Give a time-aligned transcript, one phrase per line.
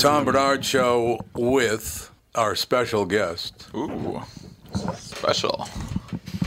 [0.00, 3.68] Tom Barnard Show with our special guest.
[3.74, 4.22] Ooh,
[4.96, 5.68] special.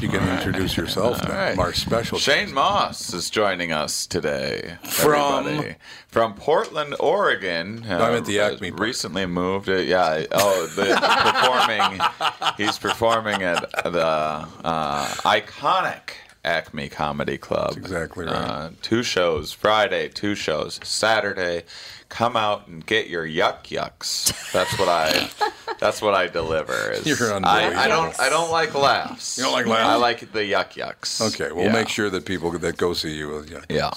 [0.01, 1.35] You can introduce yourself now.
[1.35, 1.59] right.
[1.59, 4.77] Our special Shane Mauss is joining us today.
[4.83, 5.45] From?
[5.45, 5.75] everybody.
[6.07, 7.85] from Portland, Oregon.
[7.87, 8.81] Uh, I'm at the Acme Park.
[8.81, 9.69] Recently moved.
[9.69, 10.25] Uh, yeah.
[10.31, 10.85] Oh, the,
[12.57, 12.57] performing.
[12.57, 16.09] He's performing at the uh, iconic
[16.45, 17.67] Acme Comedy Club.
[17.75, 18.33] That's exactly right.
[18.35, 21.63] Uh, two shows Friday, two shows Saturday.
[22.09, 24.51] Come out and get your yuck yucks.
[24.51, 25.29] That's what I.
[25.79, 26.91] That's what I deliver.
[26.91, 27.79] is- You're I, unbelievable.
[27.79, 28.19] I don't.
[28.19, 29.37] I don't like laughs.
[29.37, 29.89] You don't like laughs?
[29.89, 31.21] I like the yuck yucks.
[31.33, 31.71] Okay, we'll Yeah.
[31.73, 33.29] make sure that people that go see you.
[33.29, 33.59] will- Yeah.
[33.69, 33.91] Yeah.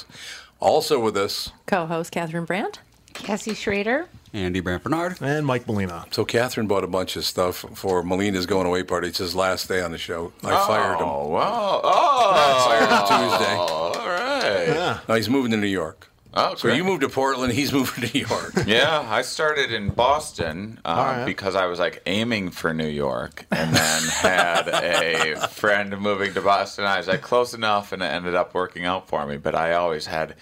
[0.60, 2.78] Also with us, Co-host Catherine Brandt.
[3.12, 4.06] Cassie Schrader.
[4.36, 5.18] Andy Brant Barnard.
[5.20, 6.04] And Mike Molina.
[6.10, 9.08] so Catherine bought a bunch of stuff for Molina's going away party.
[9.08, 10.32] It's his last day on the show.
[10.44, 11.06] I fired him.
[11.08, 11.80] Oh wow!
[11.82, 13.54] Oh, Fired him Tuesday.
[13.56, 14.68] all right.
[14.68, 15.00] Yeah.
[15.08, 16.10] Now he's moving to New York.
[16.38, 17.54] Oh, So you moved to Portland.
[17.54, 18.52] He's moving to New York.
[18.66, 21.24] Yeah, I started in Boston uh, right.
[21.24, 26.42] because I was like aiming for New York, and then had a friend moving to
[26.42, 26.84] Boston.
[26.84, 29.38] I was like close enough, and it ended up working out for me.
[29.38, 30.34] But I always had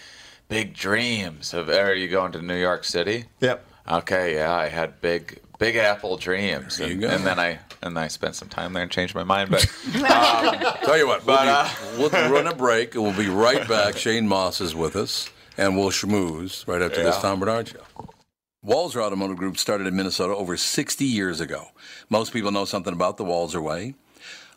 [0.48, 1.68] big dreams of.
[1.68, 3.26] Are you going to New York City?
[3.38, 3.64] Yep.
[3.88, 8.34] Okay, yeah, I had big big apple dreams, and, and then I and I spent
[8.34, 9.50] some time there and changed my mind.
[9.50, 9.60] But
[10.84, 11.68] Tell you what, we'll, be- uh,
[11.98, 13.96] we'll run a break and we'll be right back.
[13.96, 17.20] Shane Mauss is with us, and we'll schmooze right after this Yeah.
[17.22, 17.80] Tom Barnard show.
[18.64, 21.66] Walser Automotive Group started in Minnesota over 60 years ago.
[22.08, 23.94] Most people know something about the Walser way.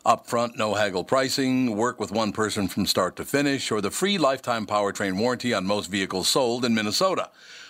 [0.06, 4.16] Upfront, no haggle pricing, work with one person from start to finish, or the free
[4.16, 7.28] lifetime powertrain warranty on most vehicles sold in Minnesota.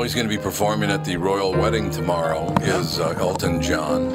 [0.00, 2.54] Oh, he's going to be performing at the royal wedding tomorrow.
[2.62, 4.06] Is uh, Elton John,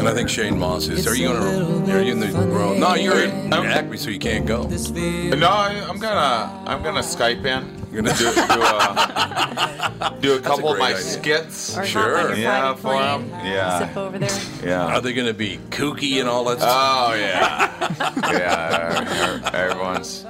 [0.00, 1.06] and I think Shane Mauss is.
[1.06, 1.92] Are you going to?
[1.96, 2.74] Are you in the royal?
[2.74, 4.64] No, you're in Acme, so you can't go.
[4.64, 7.86] no, I, I'm gonna I'm gonna Skype in.
[7.92, 10.98] You're gonna do, do a, do a couple of my idea.
[11.00, 11.78] skits.
[11.78, 12.16] Or Sure.
[12.16, 13.30] hop on your Yeah, private for 'em.
[13.30, 13.78] plane, Yeah.
[13.86, 14.40] Zip over there.
[14.64, 14.84] Yeah.
[14.96, 16.72] Are they going to be kooky and all that stuff?
[16.74, 19.50] Oh yeah, yeah.
[19.54, 20.26] Everyone's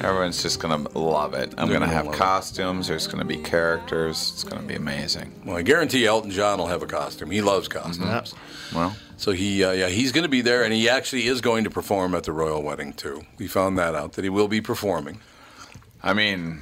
[0.00, 1.54] everyone's just gonna love it.
[1.58, 2.18] I'm They're gonna gonna have love it.
[2.18, 2.88] costumes.
[2.88, 4.30] There's gonna be characters.
[4.34, 5.32] It's gonna be amazing.
[5.44, 7.30] well, I guarantee Elton John will have a costume.
[7.30, 8.34] He loves costumes.
[8.74, 11.62] Well, So he, uh, yeah, he's going to be there, and he actually is going
[11.64, 13.22] to perform at the royal wedding too.
[13.38, 15.20] We found that out that he will be performing.
[16.02, 16.60] I mean,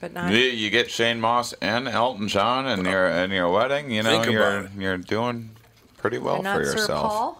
[0.00, 0.30] But not.
[0.32, 3.90] you, you get Shane Mauss and Elton John in your in your wedding.
[3.90, 4.70] You know, Think you're it.
[4.78, 5.50] you're doing
[5.98, 7.36] pretty well but not for Sir yourself.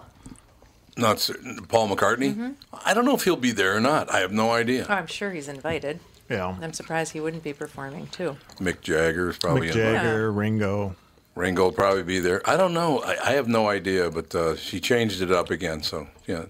[0.96, 1.02] Paul.
[1.08, 1.56] Not certain.
[1.66, 2.54] Paul McCartney.
[2.84, 4.10] I don't know if he'll be there or not.
[4.12, 4.86] I have no idea.
[4.88, 6.00] Oh, I'm sure he's invited.
[6.28, 6.56] Yeah.
[6.60, 8.36] I'm surprised he wouldn't be performing too.
[8.58, 9.76] Mick Jagger is probably Mick in.
[9.76, 10.96] Jagger, Ringo.
[11.34, 12.40] Ringo will probably be there.
[12.48, 13.00] I don't know.
[13.00, 15.82] I, I have no idea, but uh, she changed it up again.
[15.82, 16.44] So yeah.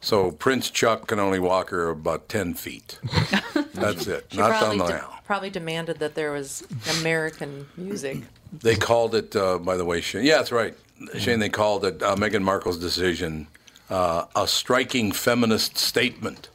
[0.00, 2.98] So Prince Chuck can only walk her about ten feet.
[3.74, 4.26] That's it.
[4.30, 5.18] She Not probably, on the de- aisle.
[5.26, 6.62] probably demanded that there was
[7.00, 8.18] American music.
[8.52, 10.24] They called it, uh, by the way, Shane.
[10.24, 10.74] Yeah, that's right.
[11.18, 13.46] Shane, they called it uh, Meghan Markle's decision
[13.90, 16.48] uh, a striking feminist statement.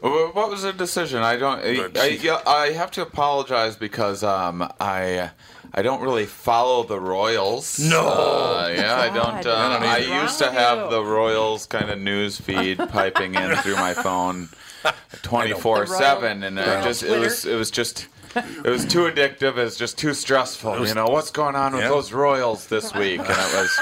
[0.00, 1.22] What was the decision?
[1.22, 1.60] I don't.
[1.60, 5.30] I, I, I have to apologize because um, I
[5.74, 7.78] I don't really follow the Royals.
[7.78, 8.06] No.
[8.06, 9.46] Uh, yeah, I don't.
[9.46, 10.90] Uh, I don't I used to have you?
[10.90, 14.48] the Royals kind of news feed piping in through my phone,
[15.22, 18.06] twenty four seven, and The it Royal just it was it was just.
[18.36, 19.56] It was too addictive.
[19.58, 20.86] It was just too stressful.
[20.86, 21.88] you know what's going on with Yeah.
[21.88, 23.20] those Royals this week?
[23.20, 23.80] And it was,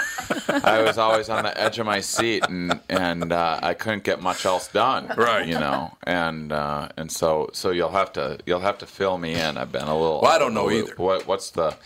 [0.65, 4.21] I was always on the edge of my seat, and and uh, I couldn't get
[4.23, 5.12] much else done.
[5.17, 5.47] Right.
[5.47, 9.35] You know, and uh, and so so you'll have to you'll have to fill me
[9.35, 9.56] in.
[9.56, 10.21] I've been a little.
[10.23, 10.95] Well, I don't know little- either.
[10.97, 11.77] What what's the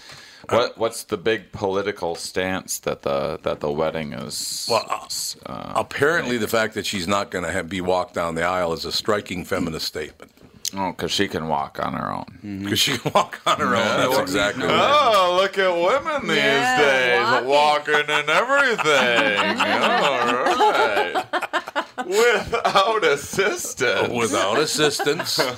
[0.50, 4.66] what what's the big political stance that the that the wedding is?
[4.70, 5.08] Well,
[5.46, 8.84] uh, apparently, the fact that she's not going to be walked down the aisle is
[8.84, 10.32] a striking feminist statement.
[10.76, 12.24] Oh, because she can walk on her own.
[12.44, 12.64] Mm-hmm.
[12.64, 13.96] Because she can walk on her own.
[14.10, 14.72] That's exactly no.
[14.72, 15.12] right.
[15.16, 17.48] Oh, look at women these Yeah, days, walking.
[17.48, 19.58] walking and everything.
[19.60, 21.24] All right.
[22.06, 24.08] Without assistance.
[24.14, 25.38] Without assistance.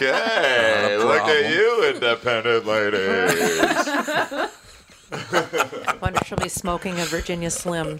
[0.00, 1.36] Okay, look problem.
[1.44, 4.50] at you, independent ladies.
[5.10, 7.98] Wonder if she'll be smoking a Virginia Slim.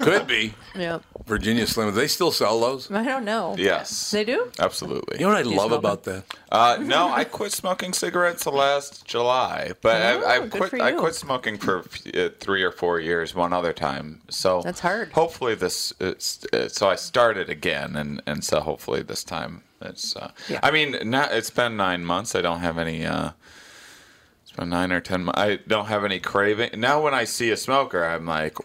[0.00, 0.54] Could be.
[0.74, 1.02] Yep.
[1.26, 1.88] Virginia Slim.
[1.88, 2.90] Do they still sell those?
[2.90, 3.54] I don't know.
[3.58, 4.50] yes, They do?
[4.58, 5.18] absolutely.
[5.18, 6.24] You know what I Do you love smoke about that?
[6.50, 10.70] Uh, no, I quit smoking cigarettes last July, but Oh, I, I good quit.
[10.70, 10.98] for I you.
[10.98, 11.80] quit smoking for
[12.14, 13.34] uh, three or four years.
[13.34, 15.12] One other time, so That's hard.
[15.12, 15.92] Hopefully, this.
[16.00, 20.14] It's, uh, so I started again, and and so hopefully this time it's.
[20.16, 20.60] Uh, Yeah.
[20.62, 22.34] I mean, not, it's been nine months.
[22.34, 23.04] I don't have any.
[23.06, 23.30] Uh,
[24.58, 25.28] it's nine or ten.
[25.34, 27.02] I don't have any craving now.
[27.02, 28.56] When I see a smoker, I'm like,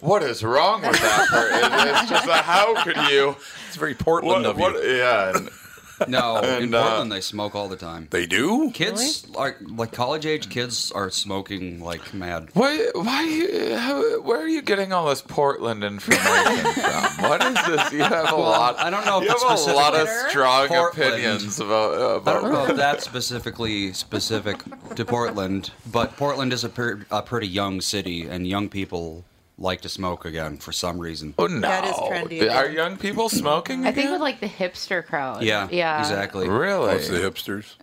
[0.00, 1.26] what is wrong with that?
[1.28, 1.88] person?
[1.88, 3.36] it's just like, how could you?
[3.68, 4.90] It's very Portland What, of you.
[4.96, 5.36] yeah.
[5.36, 5.50] and-
[6.08, 8.08] No, in And, uh, Portland they smoke all the time.
[8.10, 8.70] They do?
[8.72, 12.48] Kids like like college age kids are smoking like mad.
[12.52, 12.90] Why?
[12.94, 13.76] Why?
[13.78, 17.28] How, where are you getting all this Portland information from?
[17.28, 17.92] What is this?
[17.92, 18.78] You have a Well, lot.
[18.78, 21.12] I don't know if You it's have a lot of strong Portland.
[21.14, 21.94] opinions about.
[21.94, 24.60] I about don't know if that's specifically specific
[24.96, 29.24] to Portland, but Portland is a, per, a pretty young city, and young people
[29.58, 31.32] like to smoke again for some reason.
[31.38, 31.60] Oh no!
[31.60, 33.86] That is trendy Are young people smoking?
[33.86, 35.42] I think with like the hipster crowd.
[35.42, 35.98] Yeah, Yeah.
[36.00, 36.48] exactly.
[36.48, 36.88] really.
[36.94, 37.74] What's the hipsters?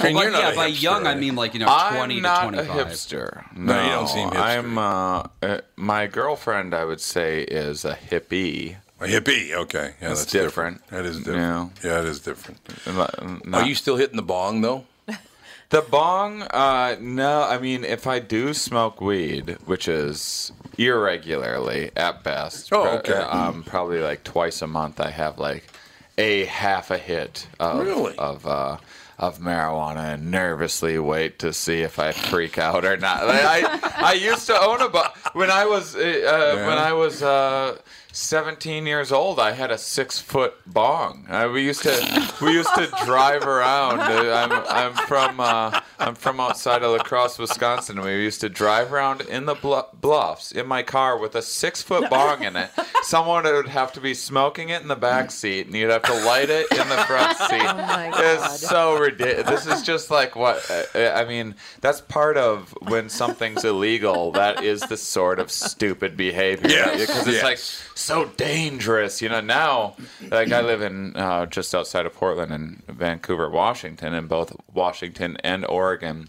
[0.00, 1.66] Well, And by- you're not yeah, a by hipster, young I mean like you know
[1.68, 3.44] I'm twenty not to a hipster.
[3.56, 4.40] No, you don't seem hipster.
[4.40, 4.78] I'm.
[4.78, 8.76] Uh, uh, my girlfriend, I would say, is a hippie.
[9.00, 9.52] A hippie.
[9.52, 9.94] Okay.
[10.00, 10.86] Yeah, That's that's, different.
[10.88, 11.72] That is different.
[11.82, 12.60] Yeah, it is different.
[12.86, 14.84] Not- Are you still hitting the bong, though?
[15.70, 17.42] The bong, uh, no.
[17.44, 20.50] I mean, if I do smoke weed, which is
[20.80, 23.12] irregularly at best, Oh, okay.
[23.12, 25.64] um, probably like twice a month, I have like
[26.18, 28.16] a half a hit of Really?
[28.18, 28.76] of uh,
[29.18, 33.26] of marijuana and nervously wait to see if I freak out or not.
[33.26, 33.80] Like, I
[34.10, 37.22] I used to own a bong when I was uh, uh, when I was.
[37.22, 37.76] Uh,
[38.12, 41.26] 17 years old, I had a six foot bong.
[41.28, 44.00] Uh, we used to we used to drive around.
[44.00, 48.00] Uh, I'm, I'm from uh, I'm from outside of La Crosse, Wisconsin.
[48.00, 52.10] We used to drive around in the bluffs in my car with a six foot
[52.10, 52.70] bong in it.
[53.02, 56.24] Someone would have to be smoking it in the back seat, and you'd have to
[56.24, 57.60] light it in the front seat.
[57.60, 58.20] Oh my God.
[58.24, 59.64] It's so ridiculous.
[59.64, 61.54] This is just like what uh, I mean.
[61.80, 64.32] That's part of when something's illegal.
[64.32, 66.68] That is the sort of stupid behavior.
[66.70, 67.44] Yes, because it's yes.
[67.44, 67.58] like
[68.00, 69.22] so dangerous.
[69.22, 69.96] You know, now
[70.30, 75.36] like I live in uh, just outside of Portland and Vancouver, Washington, and both Washington
[75.44, 76.28] and Oregon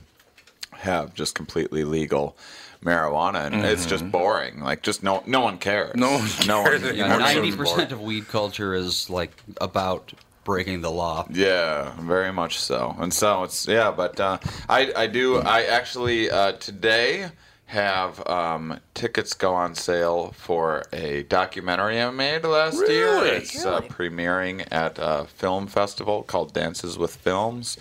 [0.71, 2.35] have just completely legal
[2.83, 4.61] marijuana, and it's just boring.
[4.61, 5.95] Like just no no one cares.
[5.95, 6.47] Mm-hmm.
[6.47, 7.19] No one No one.
[7.19, 10.13] Ninety percent of weed culture is like about
[10.43, 11.27] breaking the law.
[11.29, 12.95] Yeah, very much so.
[12.99, 17.29] And so it's yeah, but uh, I I do I actually uh, today
[17.71, 23.13] have um, tickets go on sale for a documentary I made last year.
[23.13, 23.29] Really?
[23.29, 27.77] It's uh, premiering at a film festival called Dances with Films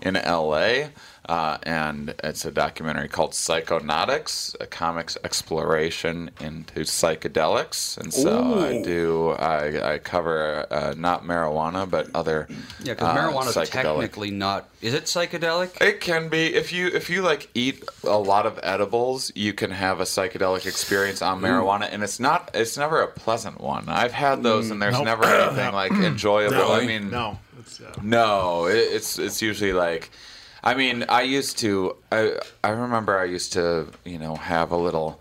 [0.00, 0.90] in L.A.
[1.28, 7.96] Uh, and it's a documentary called Psychonautics, a comics exploration into psychedelics.
[7.96, 12.48] And so I do, I, I cover uh, not marijuana, but other
[12.82, 13.70] Yeah, because uh, marijuana is psychedelic.
[14.00, 14.68] technically not.
[14.80, 15.80] Is it psychedelic?
[15.80, 19.70] It can be if you if you like eat a lot of edibles, you can
[19.70, 23.88] have a psychedelic experience on marijuana, and it's not it's never a pleasant one.
[23.88, 25.04] I've had those, and there's Nope.
[25.04, 26.56] never anything like enjoyable.
[26.56, 27.38] No, I mean, no.
[27.60, 30.10] It's, uh, no, it, it's it's usually like,
[30.64, 31.96] I mean, I used to.
[32.10, 35.20] I I remember I used to you know have a little.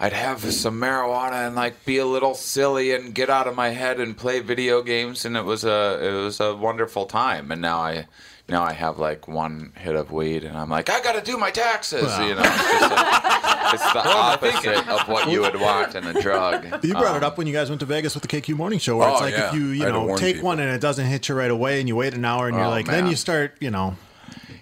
[0.00, 3.70] I'd have some marijuana and like be a little silly and get out of my
[3.70, 7.50] head and play video games, and it was a it was a wonderful time.
[7.50, 8.06] And now I
[8.48, 11.36] now I have like one hit of weed, and I'm like, I got to do
[11.36, 12.16] my taxes.
[12.20, 16.64] You know, it's, it's the opposite of what you would want in a drug.
[16.84, 18.78] You brought it Um, up when you guys went to Vegas with the KQ Morning
[18.78, 19.48] Show, where it's Oh, like yeah.
[19.48, 20.46] if you you I had to know take people.
[20.46, 22.66] one and it doesn't hit you right away, and you wait an hour, and you're
[22.66, 23.96] Oh, like, then you start, you know,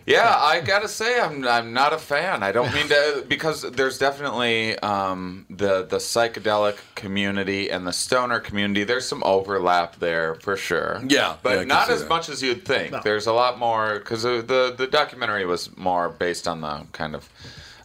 [0.06, 2.44] Yeah, I gotta say I'm I'm not a fan.
[2.44, 8.38] I don't mean to because there's definitely um, the the psychedelic community and the stoner
[8.38, 8.84] community.
[8.84, 11.02] There's some overlap there for sure.
[11.06, 12.08] Yeah, but yeah, not as that.
[12.08, 12.92] much as you'd think.
[12.92, 13.00] No.
[13.02, 17.28] There's a lot more because the the documentary was more based on the kind of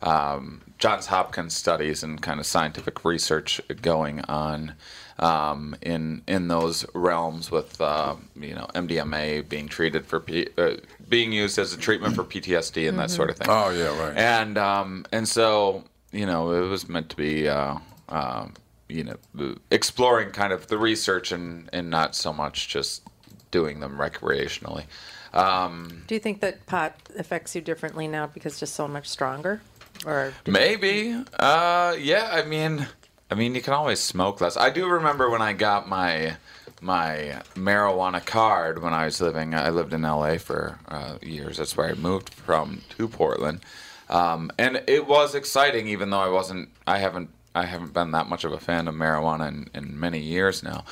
[0.03, 4.73] um, Johns Hopkins studies and kind of scientific research going on
[5.19, 10.77] um, in in those realms with uh, you know MDMA being treated for P- uh,
[11.12, 13.48] being used as a treatment for PTSD and that sort of thing.
[13.50, 14.18] Oh, yeah, right.
[14.18, 17.75] And um, and so you know it was meant to be uh,
[18.10, 18.53] um,
[18.89, 23.03] you know exploring kind of the research and and not so much just
[23.51, 24.86] doing them recreationally.
[25.34, 29.08] Um, Do you think that pot affects you differently now because it's just so much
[29.08, 29.62] stronger?
[30.06, 31.13] Or Maybe.
[31.38, 32.30] Uh, yeah.
[32.32, 32.88] I mean,
[33.30, 34.58] I mean, you can always smoke less.
[34.58, 36.36] I do remember when I got my
[36.81, 39.53] my marijuana card when I was living.
[39.53, 40.38] I lived in L.A.
[40.39, 41.57] for uh, years.
[41.57, 43.61] That's where I moved from to Portland,
[44.09, 45.88] um, and it was exciting.
[45.88, 48.95] Even though I wasn't, I haven't, I haven't been that much of a fan of
[48.95, 50.83] marijuana in, in many years now.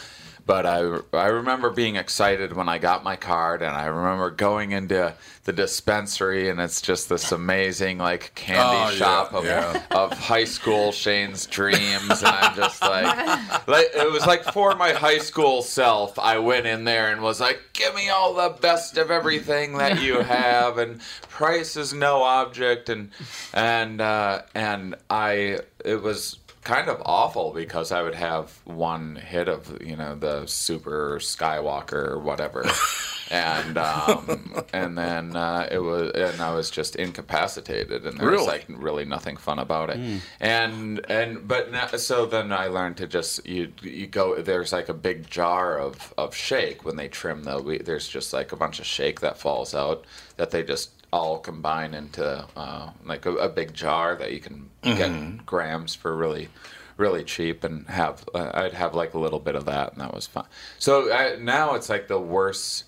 [0.50, 0.80] But I,
[1.14, 5.14] I remember being excited when I got my card, and I remember going into
[5.44, 9.84] the dispensary, and it's just this amazing like candy Oh, yeah, shop of, yeah.
[9.92, 14.92] of high school Shane's dreams, and I'm just like, like it was like for my
[14.94, 18.98] high school self, I went in there and was like, give me all the best
[18.98, 23.12] of everything that you have, and price is no object, and
[23.54, 29.48] and uh, and I it was kind of awful because I would have one hit
[29.48, 32.66] of you know the super Skywalker or whatever,
[33.32, 38.42] and um, and then uh, it was and I was just incapacitated and there was
[38.42, 38.48] Really?
[38.48, 43.08] like really nothing fun about it, and and but now, so then I learned to
[43.08, 47.44] just you you go there's like a big jar of of shake when they trim
[47.44, 50.06] the there's just like a bunch of shake that falls out
[50.38, 54.70] that they just all combine into uh, like a, a big jar that you can
[54.84, 56.50] get grams for really
[56.98, 60.14] really cheap and have uh, I'd have like a little bit of that and that
[60.14, 60.46] was fun.
[60.78, 62.84] So I, now it's like the worse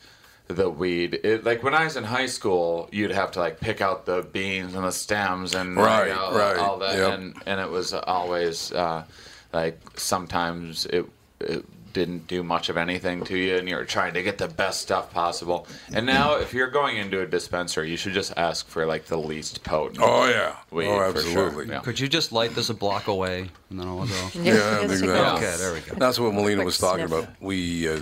[0.48, 1.20] the weed.
[1.24, 4.22] It, like when I was in high school, you'd have to like pick out the
[4.22, 7.18] beans and the stems and Right, you know, right, all that, yep.
[7.18, 9.06] and and it was always uh,
[9.54, 11.06] like sometimes it.
[11.40, 14.81] it didn't do much of anything to you and you're trying to get the best
[14.81, 18.86] stuff possible and now if you're going into a dispensary you should just ask for
[18.86, 20.55] like the least potent Oh, yeah.
[20.71, 21.45] weed oh, for sure.
[21.48, 21.74] absolutely.
[21.74, 21.79] Yeah.
[21.81, 24.27] Could you just light this a block away and then I'll go?
[24.36, 25.95] Yeah, I think just take that- a- Okay, there we go.
[25.95, 27.24] That's what Melina Quick was talking sniff.
[27.24, 27.41] about.
[27.41, 28.01] We, uh,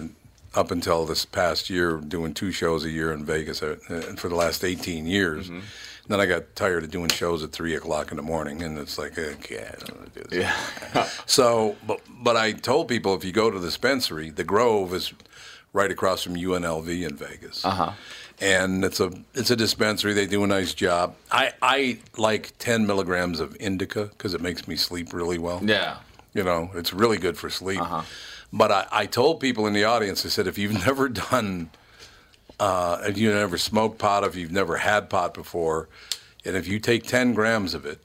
[0.56, 4.30] up until this past year, doing two shows a year in Vegas, uh, and for
[4.30, 5.46] the last 18 years.
[5.50, 5.60] Mm-hmm.
[6.10, 8.98] Then I got tired of doing shows at three o'clock in the morning, and it's
[8.98, 10.40] like, okay, I don't want to do this.
[10.94, 11.08] Yeah.
[11.26, 15.14] So, but but I told people if you go to the dispensary, the Grove is
[15.72, 17.64] right across from UNLV in Vegas.
[17.64, 17.92] Uh-huh.
[18.42, 20.14] And it's a it's a dispensary.
[20.14, 21.16] They do a nice job.
[21.32, 25.60] I I like ten milligrams of indica because it makes me sleep really well.
[25.64, 25.98] yeah
[26.34, 27.82] You know, it's really good for sleep.
[27.82, 28.02] Uh-huh.
[28.52, 31.70] But I, I told people in the audience, I said, if you've never done,
[32.60, 35.88] uh, if you've never smoked pot, if you've never had pot before,
[36.46, 38.00] and if you take 10 grams of it,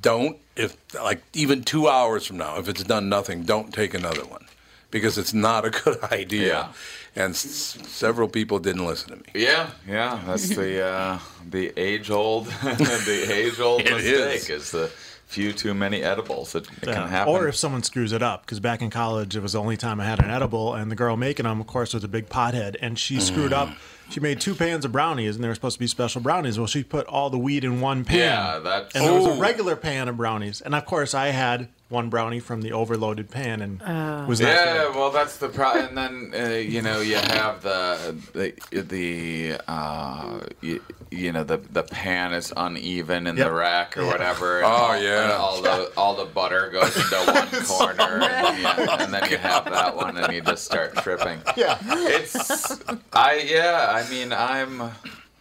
[0.00, 4.24] don't, if like even two hours from now, if it's done nothing, don't take another
[4.24, 4.44] one
[4.90, 6.46] because it's not a good idea.
[6.48, 6.68] Yeah.
[7.16, 9.24] And s- several people didn't listen to me.
[9.34, 14.48] Yeah, yeah, that's the uh, the age old the age old mistake is.
[14.48, 14.70] is.
[14.70, 14.90] the
[15.30, 16.54] few too many edibles.
[16.56, 16.94] It, it Yeah.
[16.94, 17.32] can happen.
[17.32, 20.00] Or if someone screws it up, because back in college, it was the only time
[20.00, 22.74] I had an edible, and the girl making them, of course, was a big pothead,
[22.82, 23.68] and she screwed up.
[24.10, 26.58] She made two pans of brownies, and they were supposed to be special brownies.
[26.58, 28.18] Well, she put all the weed in one pan.
[28.18, 29.34] Yeah, that's- And there was Oh.
[29.36, 33.30] a regular pan of brownies, and of course, I had one brownie from the overloaded
[33.30, 33.80] pan, and
[34.28, 34.94] was not yeah, good.
[34.94, 35.98] well, that's the problem.
[35.98, 40.80] And then uh, you know you have the the the uh, you,
[41.10, 43.46] you know the the pan is uneven in Yep.
[43.46, 44.06] the rack or Yeah.
[44.12, 44.58] whatever.
[44.58, 45.22] and Oh, all, yeah.
[45.24, 49.30] and all the all the butter goes into one corner, and, then you, and then
[49.30, 51.40] you have that one, and you just start tripping.
[51.56, 51.76] Yeah.
[51.82, 52.80] It's
[53.12, 53.90] I yeah.
[53.92, 54.80] I mean I'm.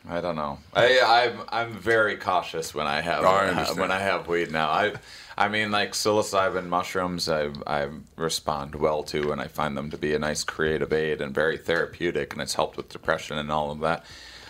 [0.09, 0.57] I don't know.
[0.73, 3.79] I I'm I'm very cautious when I have Oh, I understand.
[3.79, 4.69] when I have weed now.
[4.69, 4.93] I
[5.39, 7.29] I mean like psilocybin mushrooms.
[7.29, 11.21] I I respond well to, and I find them to be a nice creative aid
[11.21, 14.05] and very therapeutic, and it's helped with depression and all of that.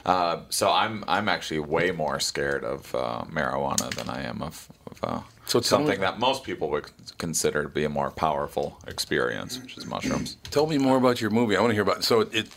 [0.05, 4.67] Uh, so I'm I'm actually way more scared of uh, marijuana than I am of,
[4.89, 8.09] of uh, So tell me- something that most people would consider to be a more
[8.09, 10.37] powerful experience, which is mushrooms.
[10.49, 11.55] Tell me more about your movie.
[11.55, 12.03] I want to hear about.
[12.03, 12.47] So it it,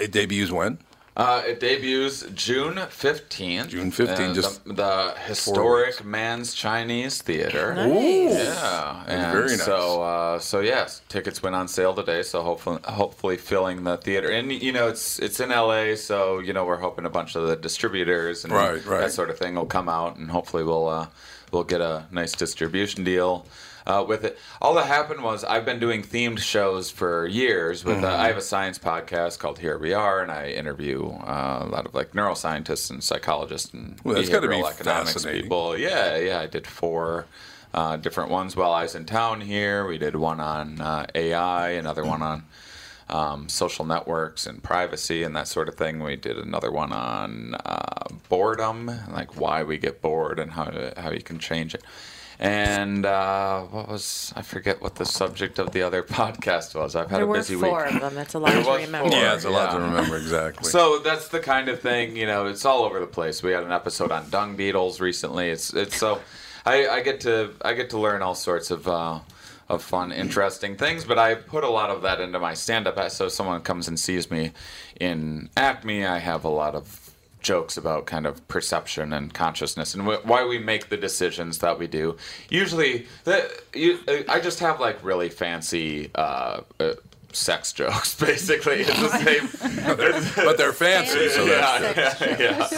[0.00, 0.78] it debuts when?
[1.16, 3.68] Uh, it debuts June 15th.
[3.68, 7.76] June 15th, uh, just the, the historic Mann's Chinese Theater.
[7.86, 8.28] Ooh.
[8.30, 9.64] Yeah, and very nice.
[9.64, 12.24] so uh, so yes, tickets went on sale today.
[12.24, 16.52] So hopefully, hopefully filling the theater, and you know it's it's in LA, so you
[16.52, 19.00] know we're hoping a bunch of the distributors and Right, right.
[19.02, 21.06] that sort of thing will come out, and hopefully we'll uh,
[21.52, 23.46] we'll get a nice distribution deal.
[23.86, 27.84] Uh, with it, all that happened was I've been doing themed shows for years.
[27.84, 28.20] With uh, Mm-hmm.
[28.22, 31.84] I have a science podcast called Here We Are, and I interview uh, a lot
[31.86, 35.76] of like neuroscientists and psychologists and Well, that's gotta be behavioral economics people.
[35.76, 36.40] Yeah, yeah.
[36.40, 37.26] I did four
[37.74, 39.86] uh, different ones while I was in town here.
[39.86, 42.44] We did one on uh, AI, another one on
[43.10, 46.02] um, social networks and privacy and that sort of thing.
[46.02, 51.10] We did another one on uh, boredom, like why we get bored and how how
[51.10, 51.82] you can change it.
[52.38, 56.96] And uh, what was I forget what the subject of the other podcast was?
[56.96, 57.94] I've had There a were busy four week.
[57.94, 58.14] of them.
[58.14, 59.10] That's a lot to remember.
[59.10, 59.18] four.
[59.18, 60.70] Yeah, it's a lot to remember exactly.
[60.70, 63.42] So that's the kind of thing, you know, it's all over the place.
[63.42, 65.50] We had an episode on dung beetles recently.
[65.50, 66.20] It's it's so
[66.66, 69.20] I, I get to I get to learn all sorts of uh,
[69.68, 73.10] of fun, interesting things, but I put a lot of that into my stand up.
[73.10, 74.52] So if someone comes and sees me
[75.00, 77.03] in Acme, I have a lot of
[77.44, 81.78] jokes about kind of perception and consciousness and wh- why we make the decisions that
[81.78, 82.16] we do.
[82.48, 86.94] Usually, the, you, I just have like really fancy uh, uh,
[87.32, 88.80] sex jokes, basically.
[88.80, 90.44] It's the same.
[90.44, 92.68] but they're fancy, so that's yeah, yeah,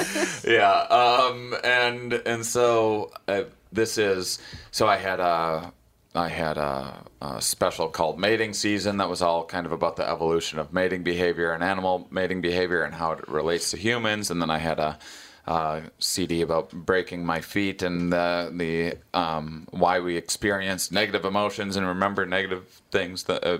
[0.44, 0.94] yeah, yeah.
[0.94, 4.38] Um, and and so uh, this is
[4.70, 5.72] so I had a
[6.18, 10.08] I had a, a special called Mating Season that was all kind of about the
[10.08, 14.30] evolution of mating behavior and animal mating behavior and how it relates to humans.
[14.30, 14.98] And then I had a
[15.46, 21.76] uh, CD about breaking my feet and the the um, why we experience negative emotions
[21.76, 23.58] and remember negative things that uh,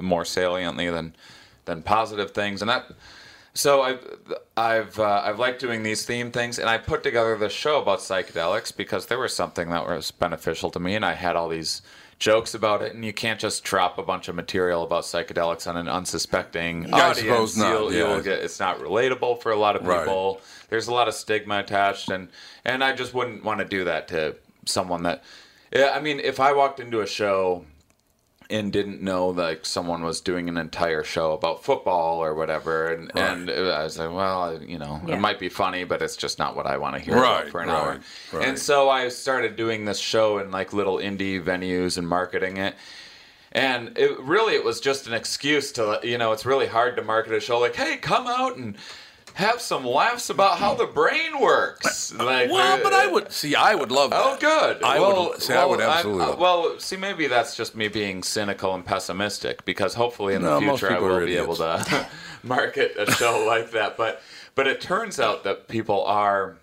[0.00, 1.14] more saliently than
[1.64, 2.60] than positive things.
[2.60, 2.90] And that
[3.54, 4.06] so I've
[4.56, 7.98] I've uh, I've liked doing these theme things, and I put together this show about
[7.98, 11.82] psychedelics because there was something that was beneficial to me, and I had all these
[12.18, 12.94] jokes about it.
[12.94, 16.96] And you can't just drop a bunch of material about psychedelics on an unsuspecting Yeah,
[16.96, 17.18] I audience.
[17.18, 17.98] suppose not, You'll, yeah.
[18.14, 20.00] you'll get, it's not relatable for a lot of Right.
[20.00, 20.40] people.
[20.68, 22.28] There's a lot of stigma attached, and
[22.64, 25.24] and I just wouldn't want to do that to someone that.
[25.74, 27.64] Yeah, I mean, if I walked into a show
[28.50, 33.10] and didn't know like someone was doing an entire show about football or whatever and
[33.14, 35.16] and I was like well you know Yeah.
[35.16, 37.60] it might be funny but it's just not what I want to hear Right, for
[37.60, 38.00] an right, hour
[38.32, 38.48] right.
[38.48, 42.74] and so I started doing this show in like little indie venues and marketing it
[43.52, 47.02] and it really it was just an excuse to you know it's really hard to
[47.02, 48.76] market a show like hey come out and
[49.38, 53.54] have some laughs about how the brain works like well, uh, but I would see.
[53.54, 54.20] I would love that.
[54.20, 54.82] Oh, good.
[54.82, 55.40] I well, would.
[55.40, 56.24] See, I would well, absolutely.
[56.24, 60.42] uh, love well, see, maybe that's just me being cynical and pessimistic because hopefully in
[60.42, 62.08] No, the future I will be able to
[62.42, 63.96] market a show like that.
[63.96, 64.20] But
[64.56, 66.56] but it turns out that people are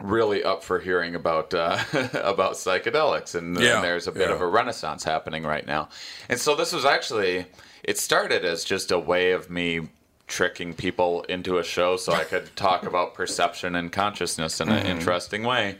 [0.00, 1.78] really up for hearing about uh,
[2.14, 4.34] about psychedelics, and, and there's a bit yeah.
[4.34, 5.88] of a renaissance happening right now.
[6.28, 7.46] And so this was actually
[7.84, 9.90] it started as just a way of me
[10.30, 14.78] tricking people into a show so I could talk about perception and consciousness in an
[14.78, 14.86] Mm-hmm.
[14.98, 15.76] interesting way.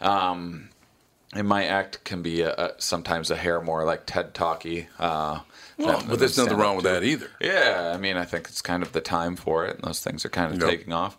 [0.00, 0.70] Um,
[1.34, 4.86] and my act can be a, a, sometimes a hair more like TED Talky.
[4.98, 5.40] Uh,
[5.76, 7.28] Well, but there's nothing wrong with that either.
[7.40, 10.24] Yeah, I mean, I think it's kind of the time for it, and those things
[10.24, 10.70] are kind of Yep.
[10.70, 11.18] taking off.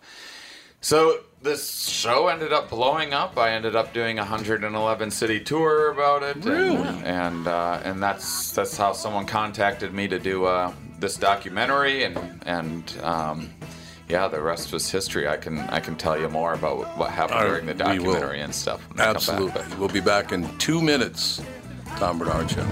[0.80, 3.38] So this show ended up blowing up.
[3.38, 8.52] I ended up doing a 111 city tour about it, and and, uh, and that's
[8.52, 13.50] that's how someone contacted me to do uh, this documentary, and and um,
[14.08, 15.28] yeah, the rest was history.
[15.28, 18.80] I can I can tell you more about what, happened during the documentary and stuff.
[18.90, 19.16] when I back.
[19.16, 19.62] Absolutely.
[19.78, 21.42] We'll be back in two minutes.
[21.96, 22.66] Tom Barnard Show.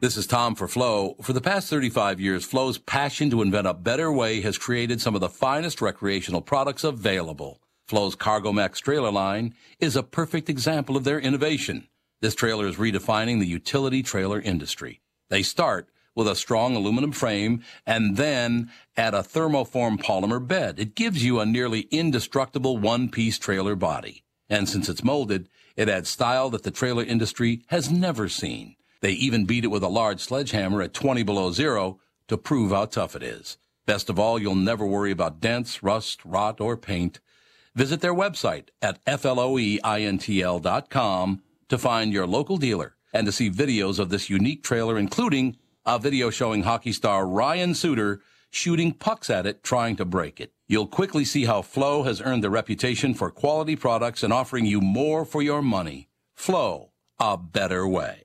[0.00, 1.16] This is Tom for Floe.
[1.22, 5.14] For the past 35 years, Floe's passion to invent a better way has created some
[5.14, 7.60] of the finest recreational products available.
[7.86, 11.88] Floe's Cargo Max trailer line is a perfect example of their innovation.
[12.20, 15.00] This trailer is redefining the utility trailer industry.
[15.30, 20.78] They start with a strong aluminum frame and then add a thermoform polymer bed.
[20.78, 24.24] It gives you a nearly indestructible one-piece trailer body.
[24.48, 28.76] And since it's molded, it adds style that the trailer industry has never seen.
[29.00, 31.98] They even beat it with a large sledgehammer at 20 below zero
[32.28, 33.58] to prove how tough it is.
[33.86, 37.20] Best of all, you'll never worry about dents, rust, rot, or paint.
[37.74, 39.82] Visit their website at floeintl.com
[41.68, 45.98] to find your local dealer and to see videos of this unique trailer, including a
[45.98, 48.20] video showing hockey star Ryan Suter
[48.50, 50.52] shooting pucks at it trying to break it.
[50.66, 54.80] You'll quickly see how Floe has earned the reputation for quality products and offering you
[54.80, 56.08] more for your money.
[56.34, 58.24] Floe, a better way.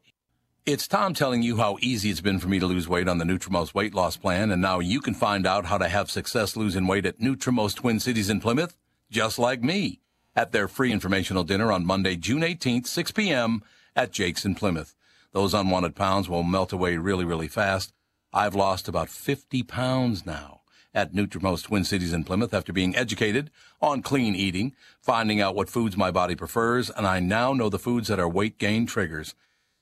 [0.65, 3.26] It's Tom telling you how easy it's been for me to lose weight on the
[3.26, 6.86] Nutrimost weight loss plan, and now you can find out how to have success losing
[6.86, 8.78] weight at Nutrimost Twin Cities in Plymouth,
[9.10, 10.00] just like me,
[10.36, 13.63] at their free informational dinner on Monday, June 18th, 6 p.m.
[13.95, 14.95] at Jake's in Plymouth.
[15.32, 17.94] Those unwanted pounds will melt away really, really fast.
[18.34, 20.62] I've lost about 50 pounds now
[20.94, 25.70] at Nutrimost Twin Cities in Plymouth after being educated on clean eating, finding out what
[25.70, 29.36] foods my body prefers, and I now know the foods that are weight gain triggers.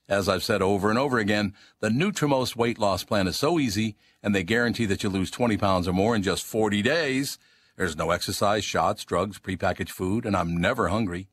[0.08, 3.96] As I've said over and over again, the Nutrimost weight loss plan is so easy,
[4.22, 7.38] and they guarantee that you lose 20 pounds or more in just 40 days.
[7.76, 11.28] There's no exercise, shots, drugs, prepackaged food, and I'm never hungry.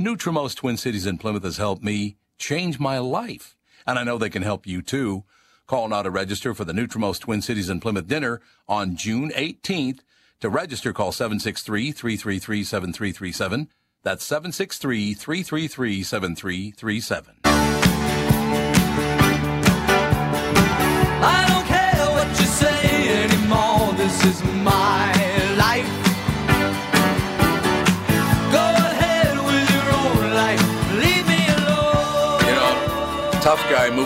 [0.00, 3.53] Nutrimost Twin Cities in Plymouth has helped me change my life,
[3.86, 5.24] and I know they can help you too.
[5.66, 10.00] Call now to register for the Nutrimost Twin Cities and Plymouth dinner on June 18th.
[10.40, 13.68] To register, call 763-333-7337.
[14.02, 17.28] That's 763-333-7337.
[21.26, 23.94] I don't care what you say anymore.
[23.94, 24.83] This is my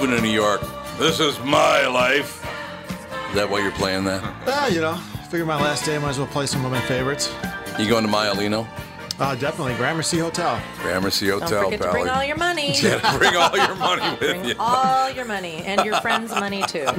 [0.00, 0.60] moving to New York.
[0.98, 2.44] This is my life.
[3.30, 4.22] Is that why you're playing that?
[4.46, 4.94] Ah, you know,
[5.28, 7.34] figure my last day, might as well play some of my favorites.
[7.80, 8.64] You going to Maialino?
[9.18, 10.62] Uh, definitely, Gramercy Hotel.
[10.82, 12.74] Gramercy Don't Hotel, forget to bring all your money.
[12.80, 14.54] Yeah, bring all your money with Bring you.
[14.60, 16.86] all your money and your friends' money too.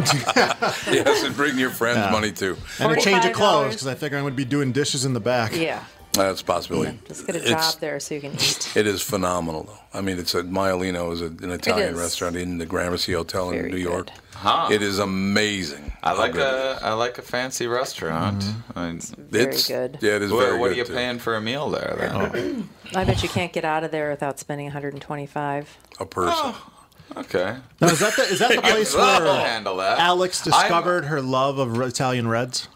[0.92, 2.58] Yes, and bring your friends' money too.
[2.82, 5.14] And a change of clothes, because I figure I'm going to be doing dishes in
[5.14, 5.56] the back.
[5.56, 5.82] Yeah.
[6.14, 7.00] That's a possibility.
[7.08, 8.72] Just get a It's- job there so you can eat.
[8.76, 9.80] It is phenomenal, though.
[9.98, 12.00] I mean, it's a Maialino is a, an Italian is.
[12.00, 14.10] restaurant in the Gramercy Hotel in New York.
[14.36, 14.70] Huh.
[14.72, 15.92] It is amazing.
[16.02, 18.42] I like a I like a fancy restaurant.
[18.42, 18.80] Mm-hmm.
[18.80, 19.12] I mean, is.
[19.18, 19.98] Very It's good.
[20.02, 20.94] Yeah, it is what, very what are you too.
[20.94, 21.96] paying for a meal there?
[22.00, 22.66] Then?
[22.94, 22.96] Oh.
[23.00, 25.78] I bet you can't get out of there without spending 125.
[26.00, 26.34] A person.
[26.38, 26.72] Oh,
[27.18, 27.58] okay.
[27.82, 30.00] Now, is that the, is that the place where handle that.
[30.00, 32.68] Alex I'm- discovered her love of Italian Reds?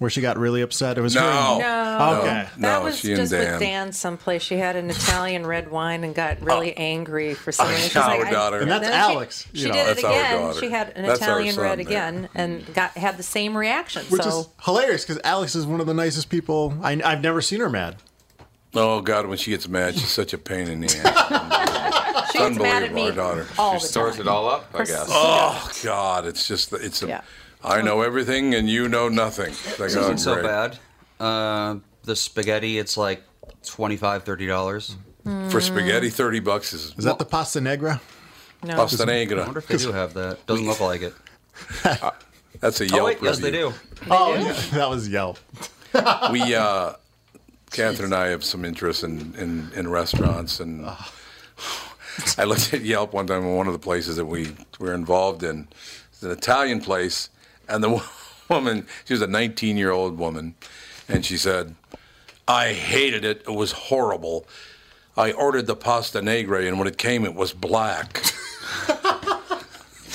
[0.00, 0.96] Where she got really upset?
[0.96, 1.20] It was her.
[1.20, 1.58] No.
[1.58, 2.20] No.
[2.20, 2.48] Okay.
[2.56, 3.52] No, That was she and just Dan.
[3.52, 4.40] with Dan someplace.
[4.40, 6.80] She had an Italian red wine and got really oh.
[6.80, 7.82] angry for some reason.
[7.82, 8.60] She's our like, I- daughter.
[8.60, 9.74] And that's then Alex, She, you she know.
[9.74, 10.54] did That's it again.
[10.58, 11.86] She had an That's Italian son red there.
[11.86, 14.02] again and got had the same reaction.
[14.06, 16.72] Which so is hilarious because Alex is one of the nicest people.
[16.82, 17.96] I, I've never seen her mad.
[18.74, 22.30] Oh God, when she gets mad, she's such a pain in the ass.
[22.32, 23.46] she gets mad at unbelievable, me our daughter.
[23.58, 24.22] all She the stores time.
[24.22, 25.06] it all up, I guess.
[25.10, 27.08] oh God, it's just it's a.
[27.08, 27.20] Yeah.
[27.62, 29.50] I know everything and you know nothing.
[29.50, 30.44] Like, This oh, isn't so great.
[30.46, 30.78] bad.
[31.18, 33.22] Uh, the spaghetti, it's like
[33.64, 34.96] 25 $30.
[35.50, 38.00] For spaghetti, thirty bucks is Is that the pasta negra?
[38.64, 38.74] No.
[38.74, 40.44] pasta I wonder if they do have that.
[40.46, 41.12] Doesn't look like it.
[42.60, 43.70] That's a Yelp Oh, wait, yes, they review.
[43.70, 44.06] do.
[44.10, 45.38] Oh, yeah, that was Yelp.
[46.32, 46.94] We, uh,
[47.70, 50.86] Catherine and I have some interest in, in, in restaurants, and
[52.36, 55.42] I looked at Yelp one time in one of the places that we were involved
[55.42, 55.68] in.
[56.12, 57.28] It's an Italian place,
[57.70, 58.02] and the
[58.48, 60.54] woman, she was a 19 year old woman,
[61.08, 61.74] and she said,
[62.46, 63.42] I hated it.
[63.46, 64.46] It was horrible.
[65.16, 68.22] I ordered the pasta negre, and when it came, it was black.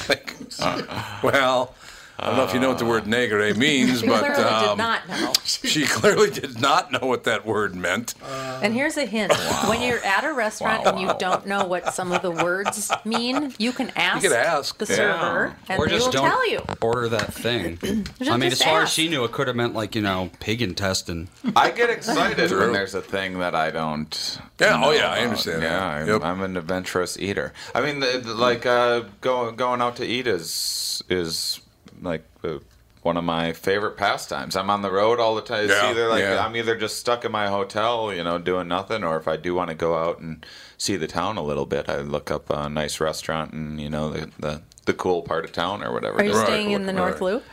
[0.10, 0.36] Like,
[1.24, 1.76] well,
[2.18, 4.46] I don't know if you know what the word negre means, She but clearly did
[4.70, 5.34] um, not know.
[5.44, 8.14] she clearly did not know what that word meant.
[8.24, 9.34] And here's a hint:
[9.68, 13.54] when you're at a restaurant and you don't know what some of the words mean,
[13.58, 14.78] you can ask, could ask.
[14.78, 14.96] the Yeah.
[14.96, 16.62] server, and or they just will don't tell you.
[16.82, 17.80] order that thing.
[17.84, 18.94] I mean, just as far as ask.
[18.96, 21.28] she knew, it could have meant like you know pig intestine.
[21.56, 22.60] I get excited True.
[22.62, 24.40] when there's a thing that I don't.
[24.60, 25.24] Yeah, oh, know yeah, I about.
[25.28, 25.82] understand Yeah, that.
[25.82, 26.24] I'm, Yep.
[26.24, 27.52] I'm an adventurous eater.
[27.76, 31.60] I mean, the, the- like uh, going going out to eat is is
[32.06, 32.60] like uh,
[33.02, 34.56] one of my favorite pastimes.
[34.56, 35.66] I'm on the road all the time.
[35.66, 36.46] It's Yeah, either like yeah.
[36.46, 39.54] I'm either just stuck in my hotel, you know, doing nothing, or if I do
[39.54, 40.46] want to go out and
[40.78, 44.10] see the town a little bit, I look up a nice restaurant and you know
[44.12, 46.20] the the, the cool part of town or whatever.
[46.20, 47.00] Are you just Right, staying in the right.
[47.00, 47.44] North Loop?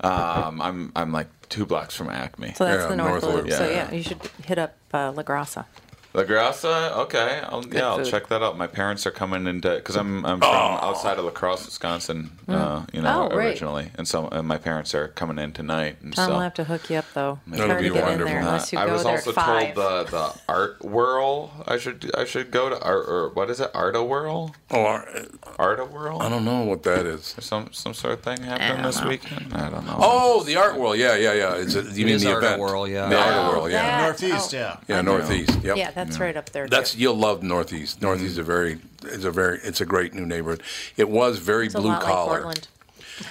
[0.00, 2.54] Um, I'm I'm like two blocks from Acme.
[2.54, 3.44] So that's Yeah, the North, North Loop.
[3.46, 3.52] Loop.
[3.52, 3.90] So Yeah.
[3.90, 5.64] yeah, you should hit up uh, La Grassa.
[6.14, 8.06] La Grassa, okay, I'll, yeah, I'll food.
[8.06, 8.56] check that out.
[8.56, 12.86] My parents are coming into because I'm I'm from outside of La Crosse, Wisconsin, uh,
[12.94, 13.46] you know, Oh, right.
[13.46, 15.96] originally, and so and my parents are coming in tonight.
[16.02, 17.38] And Tom so will have to hook you up though.
[17.46, 18.24] That'll be wonderful.
[18.26, 21.52] there Uh, I was also told the the art whirl.
[21.68, 23.70] I should I should go to art or what is it?
[23.74, 24.54] Art-A-Whirl?
[24.70, 26.22] Oh, art Art-A-Whirl?
[26.22, 27.34] I don't know what that is.
[27.38, 29.08] Some some sort of thing happened this know.
[29.08, 29.52] weekend.
[29.52, 29.96] I don't know.
[29.98, 30.96] Oh, the art world.
[30.96, 31.54] Yeah, yeah, yeah.
[31.56, 32.60] It's a, you It mean is the Art event?
[32.60, 33.08] Whirl, yeah.
[33.08, 33.38] The Yeah.
[33.40, 33.70] art world.
[33.70, 34.00] Yeah.
[34.02, 34.56] Northeast, oh.
[34.56, 34.76] yeah.
[34.88, 35.58] Yeah, northeast.
[35.62, 35.76] Yep.
[35.76, 36.68] Yeah, that's right up there.
[36.68, 37.00] That's too.
[37.00, 38.00] you'll love Northeast.
[38.02, 40.62] Northeast is a very it's a very it's a great new neighborhood.
[40.96, 42.42] It was very It's a blue lot like collar.
[42.42, 42.68] Portland.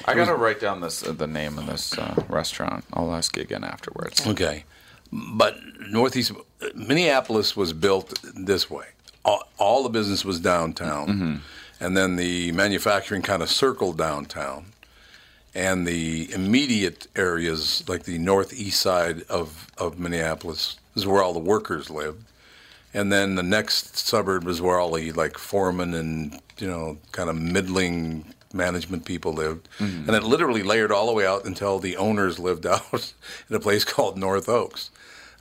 [0.06, 2.84] I gotta write down this uh, the name of this uh, restaurant.
[2.94, 4.26] I'll ask you again afterwards.
[4.28, 4.64] okay.
[5.12, 5.58] but
[5.90, 6.34] Northeast
[6.76, 8.86] Minneapolis was built this way.
[9.24, 11.42] All, all the business was downtown,
[11.80, 14.68] and then the manufacturing kind of circled downtown,
[15.54, 21.40] and the immediate areas, like the northeast side of, of Minneapolis, is where all the
[21.40, 22.24] workers lived,
[22.98, 27.30] and then the next suburb was where all the like foremen and you know kind
[27.30, 30.08] of middling management people lived, mm-hmm.
[30.08, 33.14] and it literally layered all the way out until the owners lived out
[33.50, 34.90] in a place called North Oaks.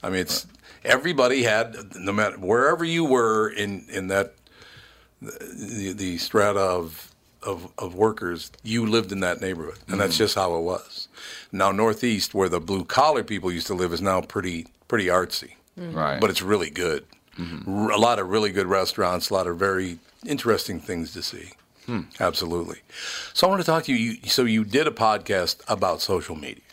[0.03, 0.45] I mean, it's
[0.85, 4.35] everybody had no matter wherever you were in in that
[5.19, 10.25] the, the strata of, of of workers, you lived in that neighborhood, and that's mm-hmm.
[10.25, 11.07] just how it was.
[11.51, 15.55] Now Northeast, where the blue collar people used to live, is now pretty pretty artsy,
[15.75, 16.21] Right.
[16.21, 17.03] but it's really good.
[17.67, 21.51] R- A lot of really good restaurants, a lot of very interesting things to see.
[21.85, 22.01] Hmm.
[22.19, 22.79] Absolutely.
[23.33, 23.97] So I want to talk to you.
[24.21, 24.29] you.
[24.29, 26.63] So you did a podcast about social media.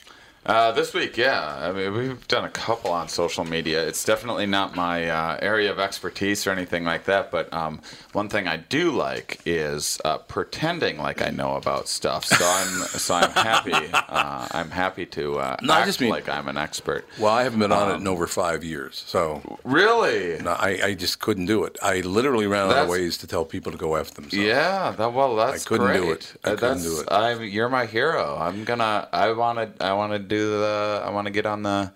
[0.47, 1.57] Uh, this week, yeah.
[1.59, 3.87] I mean, we've done a couple on social media.
[3.89, 7.31] It's definitely not my uh, area of expertise or anything like that.
[7.31, 7.81] But um,
[8.13, 12.27] one thing I do like is uh, pretending like I know about stuff.
[12.27, 13.73] So I'm so I'm happy.
[14.15, 17.05] Uh, I'm happy to uh, No, I act just mean- like I'm an expert.
[17.19, 20.41] Well, I haven't been on it in over five years, so Really?
[20.43, 21.77] no, I, I just couldn't do it.
[21.83, 24.35] I literally ran out of ways to tell people to go f themselves.
[24.35, 26.01] Yeah, that, well, that's I couldn't great.
[26.03, 26.33] do it.
[26.45, 27.09] I Uh, couldn't that's, do it.
[27.11, 28.37] I, you're my hero.
[28.39, 29.09] I'm gonna.
[29.13, 29.85] I want to.
[29.85, 31.03] I want to do the.
[31.07, 31.93] I want to get on the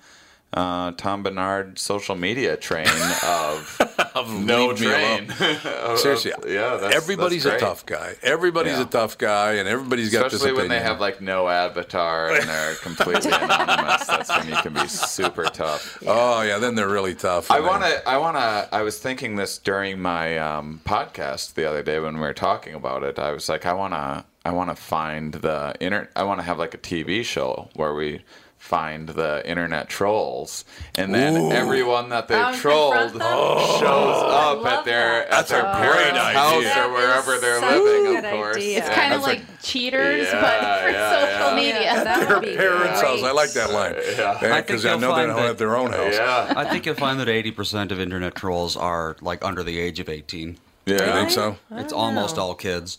[0.52, 2.86] uh, Tom Barnard social media train
[3.22, 3.80] of,
[4.44, 5.30] no leave me train.
[5.64, 6.78] Of- Seriously, yeah.
[6.80, 8.14] That's, everybody's that's a tough guy.
[8.22, 8.82] Everybody's Yeah.
[8.82, 12.74] a tough guy, and everybody's got Especially when they have like no avatar and they're
[12.76, 14.06] completely anonymous.
[14.06, 16.02] That's when you can be super tough.
[16.06, 17.50] oh yeah, then they're really tough.
[17.50, 18.08] I want to.
[18.08, 18.68] I want to.
[18.72, 22.72] I was thinking this during my um, podcast the other day when we were talking
[22.74, 23.18] about it.
[23.18, 24.24] I was like, I want to.
[24.44, 26.08] I want to find the inter.
[26.16, 28.22] I want to have like a TV show where we
[28.56, 30.64] find the internet trolls,
[30.96, 31.52] and then Ooh.
[31.52, 33.78] everyone that they've Oh, trolled oh.
[33.78, 34.22] shows
[34.64, 35.30] up at their that.
[35.30, 36.84] at their That's a parents' great house idea.
[36.84, 38.16] or wherever is they're such living.
[38.16, 38.78] Of course, idea.
[38.78, 41.54] It's Yeah, kind of that's like cheaters, Yeah, but for yeah, social yeah.
[41.56, 41.82] media.
[41.82, 43.10] Yeah, that would be parents' great.
[43.10, 43.22] house.
[43.22, 43.92] I like that line.
[43.94, 44.54] Uh, yeah.
[44.54, 46.14] I because think I, you'll know they find don't that- have their own house.
[46.14, 46.52] Yeah.
[46.56, 50.08] I think you'll find that 80% of internet trolls are like under the age of
[50.08, 50.58] 18.
[50.86, 51.56] You I think so?
[51.72, 52.98] It's almost all kids.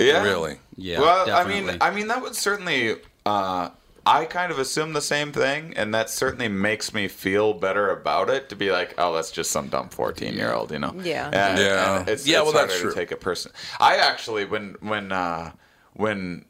[0.00, 0.22] Yeah.
[0.22, 0.58] Really?
[0.76, 1.68] Yeah, well, definitely.
[1.68, 2.96] I mean, I mean that would certainly.
[3.26, 3.70] Uh,
[4.06, 8.30] I kind of assume the same thing, and that certainly makes me feel better about
[8.30, 8.48] it.
[8.48, 10.94] To be like, oh, that's just some dumb fourteen-year-old, you know?
[11.02, 11.26] Yeah.
[11.26, 11.98] And, Yeah.
[12.00, 12.90] and it's, Yeah, it's well, that's true.
[12.90, 13.52] to take a person.
[13.78, 15.52] I actually, when when uh,
[15.92, 16.46] when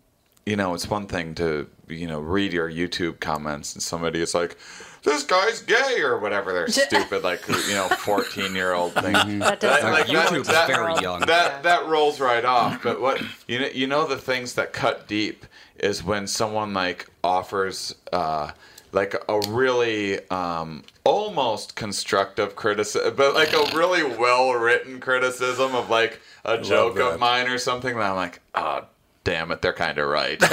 [0.47, 4.35] you know, it's one thing to you know read your YouTube comments, and somebody is
[4.35, 4.57] like.
[5.03, 6.53] This guy's gay or whatever.
[6.53, 9.39] They're stupid, like you know, fourteen-year-old thing.
[9.41, 11.21] That does Like, sound that- YouTube's that- very young.
[11.21, 12.83] That that rolls right off.
[12.83, 15.47] But what you know, you know the things that cut deep
[15.79, 18.51] is when someone like offers uh,
[18.93, 25.89] like a really um, almost constructive criticism, but like a really well written criticism of
[25.89, 27.97] like a joke of mine or something.
[27.97, 28.85] That I'm like, oh.
[29.23, 30.39] Damn it, they're kind of right.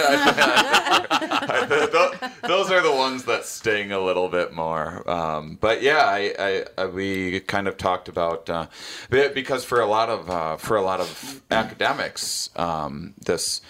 [2.47, 5.09] Those are the ones that sting a little bit more.
[5.09, 8.67] Um, but yeah, I, I, I, we kind of talked about uh,
[9.09, 13.61] because for a lot of uh, for a lot of academics, um, this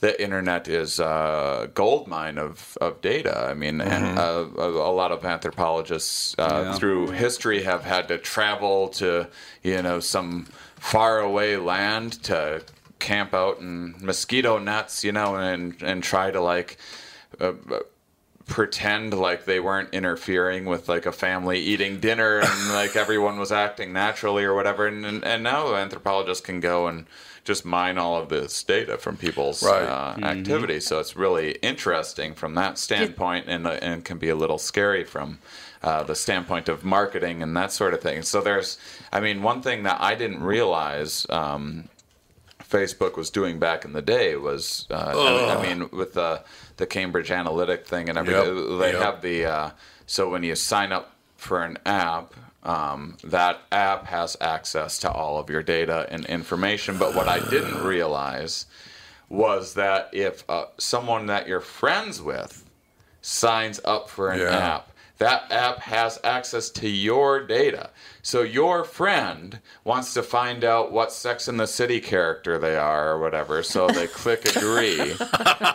[0.00, 3.46] the internet is a gold mine of, of data.
[3.48, 6.74] I mean, and uh, a, a lot of anthropologists uh, Yeah.
[6.74, 9.28] through history have had to travel to
[9.62, 12.62] you know some faraway land to
[12.98, 16.76] camp out in mosquito nets, you know, and and try to like.
[17.40, 17.52] Uh,
[18.46, 23.50] pretend like they weren't interfering with like a family eating dinner and like everyone was
[23.50, 27.06] acting naturally or whatever and and, and now anthropologists can go and
[27.44, 29.82] just mine all of this data from people's Right.
[29.84, 34.36] uh, activity so it's really interesting from that standpoint and, uh, and can be a
[34.36, 35.38] little scary from
[35.82, 38.76] uh, the standpoint of marketing and that sort of thing so there's
[39.10, 41.88] i mean one thing that i didn't realize um,
[42.74, 46.42] Facebook was doing back in the day was, uh, I, I mean, with the
[46.76, 49.02] the Cambridge Analytica thing and everything, Yep, they yep.
[49.02, 49.70] have the uh,
[50.06, 52.34] so when you sign up for an app,
[52.64, 56.98] um, that app has access to all of your data and information.
[56.98, 58.66] But what I didn't realize
[59.28, 62.64] was that if uh, someone that you're friends with
[63.22, 64.74] signs up for an Yeah.
[64.76, 67.90] app, that app has access to your data.
[68.24, 73.10] So your friend wants to find out what Sex in the City character they are
[73.10, 74.98] or whatever, so they click agree.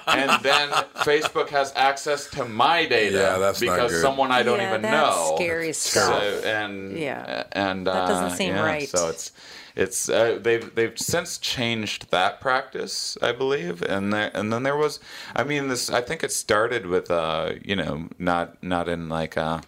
[0.07, 4.67] and then Facebook has access to my data Yeah, that's because someone I don't Yeah,
[4.69, 5.35] even that's know.
[5.35, 6.45] scary So, stuff.
[6.45, 7.43] and Yeah.
[7.51, 8.89] and That doesn't uh, seem yeah, right.
[8.89, 9.31] So it's
[9.75, 14.75] it's uh, they've they've since changed that practice, I believe, and there and then there
[14.75, 14.99] was,
[15.35, 19.37] I mean, this I think it started with uh you know not not in like
[19.37, 19.61] uh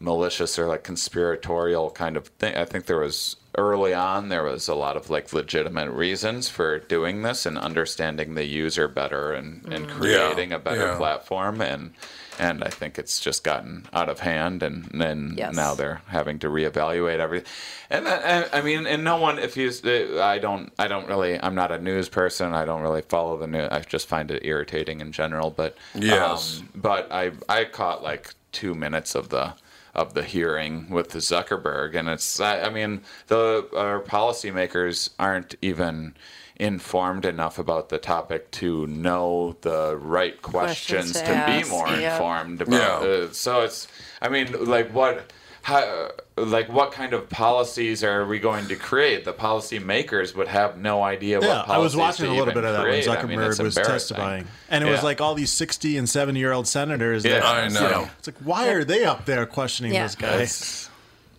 [0.00, 2.56] malicious or like conspiratorial kind of thing.
[2.56, 6.78] I think there was early on there was a lot of like legitimate reasons for
[6.78, 9.98] doing this and understanding the user better and, and mm-hmm.
[9.98, 10.96] creating a better yeah.
[10.96, 11.92] platform and
[12.38, 15.54] and I think it's just gotten out of hand and then Yes.
[15.54, 17.50] now they're having to reevaluate everything.
[17.90, 21.06] And uh, I, I mean, and no one, if you, uh, I don't, I don't
[21.06, 22.54] really, I'm not a news person.
[22.54, 23.68] I don't really follow the news.
[23.70, 25.50] I just find it irritating in general.
[25.50, 26.60] But Yes.
[26.60, 29.52] um, but I, I caught like two minutes of the
[29.94, 36.14] of the hearing with Zuckerberg, and it's, I, I mean, the our policymakers aren't even
[36.56, 41.88] informed enough about the topic to know the right questions, Questions to to, be more
[41.88, 42.12] yeah.
[42.14, 43.08] informed about Yeah.
[43.08, 43.88] uh, so it's
[44.20, 49.24] i mean like what how, like what kind of policies are we going to create
[49.24, 52.64] the policy makers would have no idea what Yeah, I was watching a little bit
[52.64, 53.08] of that when create.
[53.08, 56.52] I mean, Zuckerberg was testifying, and it was like all these sixty and seventy year
[56.52, 57.24] old senators.
[57.24, 58.08] Yeah, that, I you know.
[58.18, 60.04] It's like why are they up there questioning Yeah.
[60.04, 60.34] this guy?
[60.34, 60.88] It's-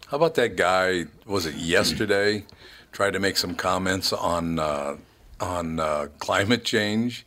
[0.07, 1.05] How about that guy?
[1.25, 2.43] Was it yesterday?
[2.91, 4.97] Tried to make some comments on uh,
[5.39, 7.25] on uh, climate change.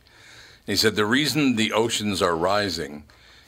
[0.65, 3.03] He said the reason the oceans are rising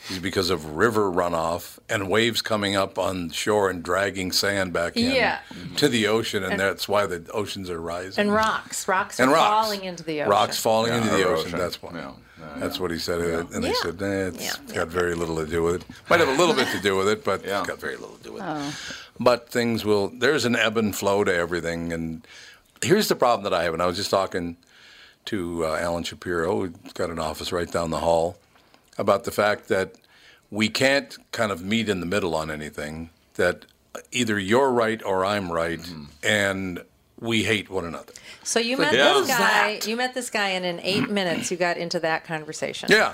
[0.10, 4.96] is because of river runoff and waves coming up on shore and dragging sand back
[4.96, 5.40] in Yeah.
[5.78, 8.22] to the ocean, and, that's why the oceans are rising.
[8.22, 9.50] And rocks, rocks And are rocks.
[9.68, 10.32] falling into the ocean.
[10.32, 11.48] Rocks falling into the erosion.
[11.48, 11.60] ocean.
[11.60, 11.92] That's why.
[11.96, 12.12] Yeah.
[12.58, 13.20] That's what he said.
[13.20, 13.74] And they Yeah.
[13.82, 14.74] said, eh, it's Yeah.
[14.76, 15.84] got very little to do with it.
[16.10, 17.60] Might have a little bit to do with it, but Yeah.
[17.60, 18.68] it's got very little to do with Oh.
[18.70, 18.74] it.
[19.20, 21.92] But things will, there's an ebb and flow to everything.
[21.92, 22.26] And
[22.82, 23.74] here's the problem that I have.
[23.74, 24.58] And I was just talking
[25.26, 28.38] to uh, Alan Shapiro, who's got an office right down the hall,
[28.98, 29.96] about the fact that
[30.52, 33.66] we can't kind of meet in the middle on anything, that
[34.12, 36.04] either you're right or I'm right, Mm-hmm.
[36.24, 36.84] and
[37.20, 38.14] we hate one another.
[38.44, 39.14] So you met Yeah.
[39.14, 39.80] this guy.
[39.86, 42.90] You met this guy, and in eight minutes, you got into that conversation.
[42.98, 43.14] Yeah.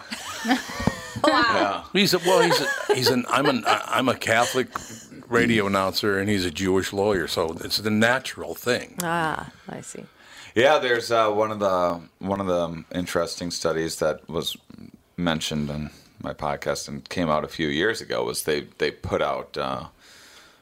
[1.24, 1.86] Wow.
[1.94, 4.68] He's a, well, he's a, he's an I'm an I'm a Catholic
[5.30, 8.96] radio announcer and he's a Jewish lawyer, so it's the natural thing.
[9.02, 10.04] Ah, I see.
[10.54, 14.58] Yeah, there's uh, one of the one of the interesting studies that was
[15.18, 15.90] mentioned in
[16.22, 18.24] my podcast and came out a few years ago.
[18.24, 19.86] Was they they put out uh,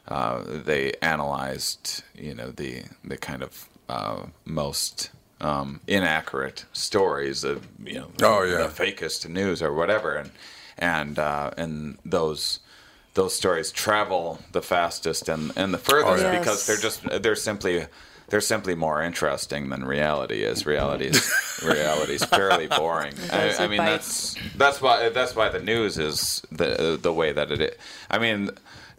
[0.07, 7.67] uh, they analyzed you know the the kind of uh, most um, inaccurate stories of
[7.83, 8.67] you know Oh, yeah.
[8.67, 10.31] the fakest news or whatever and
[10.77, 12.59] and uh, and those
[13.13, 16.39] those stories travel the fastest and, and the furthest yeah.
[16.39, 17.85] because they're just they're simply
[18.31, 20.65] they're simply more interesting than reality is.
[20.65, 21.31] Reality is
[21.63, 23.13] reality is fairly boring.
[23.29, 23.89] I, I mean bite.
[23.91, 27.75] that's that's why that's why the news is the the way that it is.
[28.09, 28.49] I mean,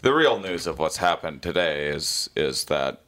[0.03, 3.01] the real news of what's happened today is is that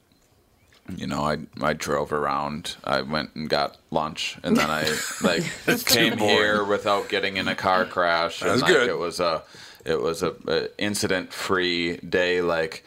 [0.96, 2.76] you know, I I drove around.
[2.84, 4.84] I went and got lunch, and then I
[5.22, 5.44] like
[5.84, 8.40] came here without getting in a car crash.
[8.40, 8.88] And like, good.
[8.88, 9.42] It was a
[9.84, 12.82] it was a, a incident free day, like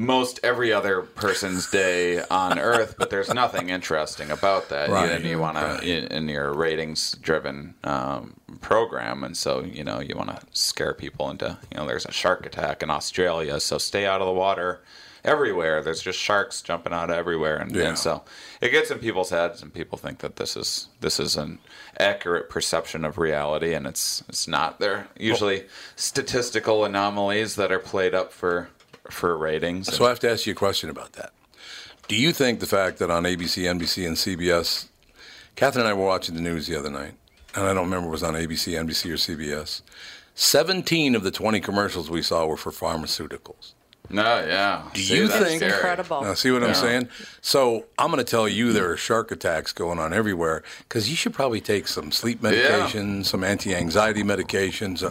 [0.00, 2.94] most every other person's day on Earth.
[2.98, 4.88] But there's nothing interesting about that.
[4.88, 5.10] Right.
[5.12, 5.80] And you want Right.
[5.80, 10.94] to in, your ratings driven um, program, and so you know you want to scare
[10.94, 14.32] people into you know there's a shark attack in Australia, so stay out of the
[14.32, 14.80] water
[15.22, 15.82] everywhere.
[15.82, 17.88] There's just sharks jumping out everywhere, and, Yeah.
[17.88, 18.22] and so
[18.62, 21.58] it gets in people's heads, and people think that this is this is an
[21.98, 24.80] accurate perception of reality, and it's it's not.
[24.80, 28.70] They're usually statistical anomalies that are played up for
[29.10, 29.94] for ratings.
[29.94, 31.32] So I have to ask you a question about that.
[32.08, 34.88] Do you think the fact that on ABC, NBC, and CBS,
[35.54, 37.14] Catherine and I were watching the news the other night,
[37.54, 39.82] and I don't remember if it was on ABC, NBC, or CBS.
[40.34, 43.74] 17 of the 20 commercials we saw were for pharmaceuticals.
[44.08, 44.82] No, yeah.
[44.94, 45.72] Do See, you that's think- scary.
[45.74, 46.22] Incredible.
[46.22, 47.08] Now, see what I'm saying?
[47.42, 51.16] So I'm going to tell you there are shark attacks going on everywhere because you
[51.16, 55.02] should probably take some sleep medication, some anti-anxiety medications.
[55.02, 55.10] Uh,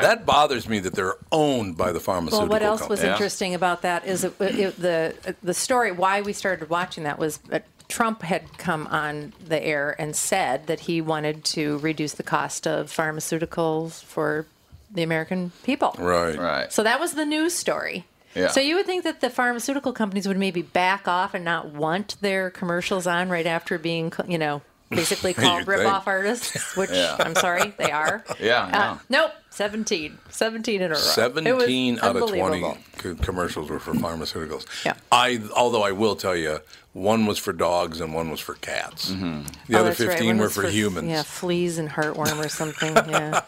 [0.00, 3.02] That bothers me that they're owned by the pharmaceutical Well, what else was.
[3.02, 3.12] Yeah.
[3.12, 5.90] interesting about that is it, it, the the story.
[5.92, 10.66] Why we started watching that was uh, Trump had come on the air and said
[10.68, 14.46] that he wanted to reduce the cost of pharmaceuticals for
[14.90, 15.94] the American people.
[15.98, 16.36] Right.
[16.38, 16.72] Right.
[16.72, 18.04] So that was the news story.
[18.34, 18.48] Yeah.
[18.48, 22.16] So you would think that the pharmaceutical companies would maybe back off and not want
[22.20, 26.08] their commercials on right after being, you know, basically called rip-off think.
[26.08, 27.16] artists, which Yeah.
[27.18, 28.24] I'm sorry, they are.
[28.40, 30.18] Yeah, Uh, nope, 17.
[30.30, 31.00] 17 in a row.
[31.00, 33.24] 17 out of 20 unbelievable.
[33.24, 34.66] commercials were for pharmaceuticals.
[34.84, 34.94] Yeah.
[35.10, 36.60] I, although I will tell you,
[36.92, 39.10] one was for dogs and one was for cats.
[39.10, 39.42] Mm-hmm.
[39.68, 40.10] The Oh, other that's right.
[40.10, 41.08] 15 were was for, humans.
[41.08, 42.94] Yeah, fleas and heartworm or something.
[43.10, 43.40] Yeah.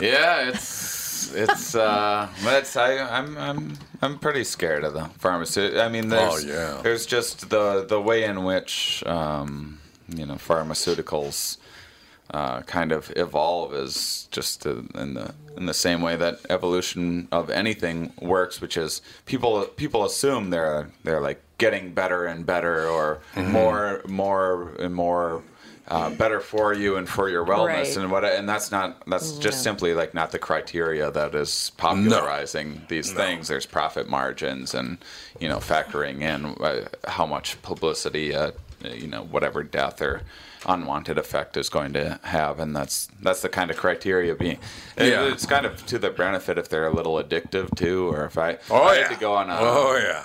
[0.00, 0.68] Yeah, it's
[1.34, 5.78] it's uh, but it's I I'm I'm I'm pretty scared of the pharmacy.
[5.80, 6.80] I mean, there's Oh, yeah.
[6.82, 9.78] there's just the the way in which um,
[10.08, 11.58] you know pharmaceuticals
[12.32, 17.26] uh, kind of evolve is just to, in the in the same way that evolution
[17.32, 22.86] of anything works, which is people people assume they're they're like getting better and better
[22.88, 25.42] or more more and more
[25.90, 27.96] uh, better for you and for your wellness Right.
[27.96, 29.62] and what and that's not that's just Yeah.
[29.62, 34.98] simply like not the criteria that is popularizing these things there's profit margins and
[35.40, 38.52] you know factoring in uh, how much publicity uh,
[38.84, 40.22] you know whatever death or
[40.66, 44.58] unwanted effect is going to have and that's that's the kind of criteria being
[44.96, 48.38] it- it's kind of to the benefit if they're a little addictive too or if
[48.38, 49.00] i Oh I yeah.
[49.08, 50.24] had to go on a oh yeah.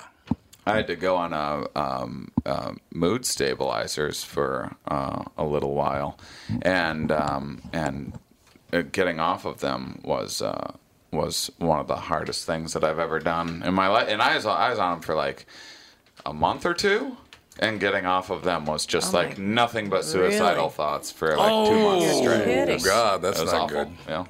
[0.65, 6.17] I had to go on a um, uh, mood stabilizers for uh, a little while,
[6.63, 8.13] and um, and
[8.73, 10.73] uh, getting off of them was uh,
[11.11, 14.07] was one of the hardest things that I've ever done in my life.
[14.09, 15.45] And I was I was on them for like
[16.25, 17.17] a month or two.
[17.57, 20.69] And getting off of them was just Oh like nothing but suicidal Really?
[20.71, 22.43] thoughts for like two months Oh, straight.
[22.43, 22.67] kidding.
[22.69, 23.85] It was- God, that's was not awful.
[23.85, 23.93] good.
[24.09, 24.25] Yeah.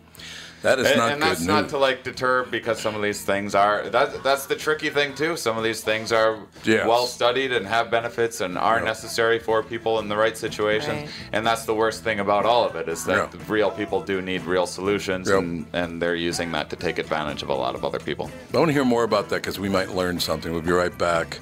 [0.65, 1.47] That is And, not and good that's news.
[1.47, 5.13] not to like deter because some of these things are that that's the tricky thing
[5.13, 5.37] too.
[5.37, 6.87] Some of these things are Yes.
[6.87, 11.01] well studied and have benefits and are necessary for people in the right situations.
[11.01, 11.09] Right.
[11.33, 13.39] And that's the worst thing about all of it is that Yeah.
[13.47, 15.37] real people do need real solutions Yep.
[15.39, 18.31] and and they're using that to take advantage of a lot of other people.
[18.51, 20.51] I want to hear more about that because we might learn something.
[20.51, 21.39] We'll be right back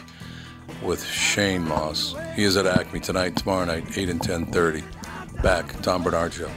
[0.82, 2.14] with Shane Mauss.
[2.36, 4.84] He is at Acme tonight, tomorrow night, 8 and 10.30.
[5.42, 6.50] Back, Tom Barnard Show.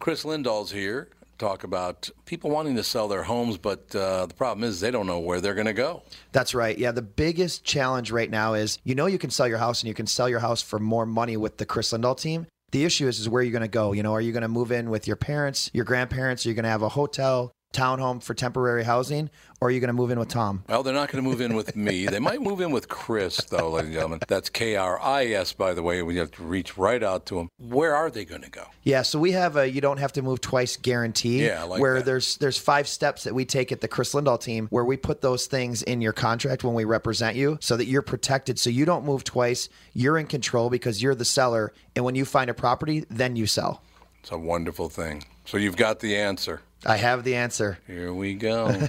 [0.00, 1.08] Chris Lindahl's here.
[1.44, 5.06] Talk about people wanting to sell their homes, but uh, the problem is they don't
[5.06, 6.02] know where they're going to go.
[6.32, 6.78] That's right.
[6.78, 9.88] Yeah, the biggest challenge right now is you know you can sell your house and
[9.88, 12.46] you can sell your house for more money with the Chris Lindahl team.
[12.70, 13.92] The issue is is where you're going to go.
[13.92, 16.46] You know, are you going to move in with your parents, your grandparents?
[16.46, 19.28] Are you going to have a hotel, townhome for temporary housing,
[19.60, 20.64] or are you going to move in with Tom?
[20.68, 22.06] Well, they're not going to move in with me.
[22.06, 24.20] They might move in with Chris, though, ladies and gentlemen.
[24.28, 26.02] That's K R I S, by the way.
[26.02, 27.50] We have to reach right out to them.
[27.58, 28.64] Where are they going to go?
[28.82, 31.44] Yeah, so we have a you don't have to move twice guarantee.
[31.44, 32.04] Yeah, like where that.
[32.04, 35.20] there's there's five steps that we take at the Chris Lindahl team where we put
[35.20, 38.84] those things in your contract when we represent you so that you're protected so you
[38.84, 39.68] don't move twice.
[39.92, 43.46] You're in control because you're the seller and when you find a property, then you
[43.46, 43.82] sell.
[44.20, 45.24] It's a wonderful thing.
[45.44, 46.62] So you've got the answer.
[46.86, 47.78] I have the answer.
[47.86, 48.68] Here we go.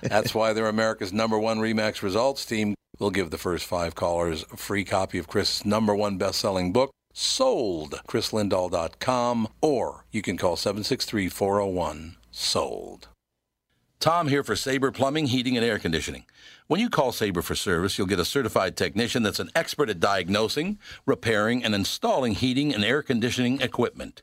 [0.00, 2.74] That's why they're America's number one Remax results team.
[2.98, 6.90] We'll give the first five callers a free copy of Chris' number one best-selling book,
[7.12, 13.08] Sold, chrislindahl.com, or you can call 763-401-SOLD.
[13.98, 16.26] Tom here for Sabre Plumbing, Heating, and Air Conditioning.
[16.68, 20.00] When you call Sabre for service, you'll get a certified technician that's an expert at
[20.00, 24.22] diagnosing, repairing, and installing heating and air conditioning equipment.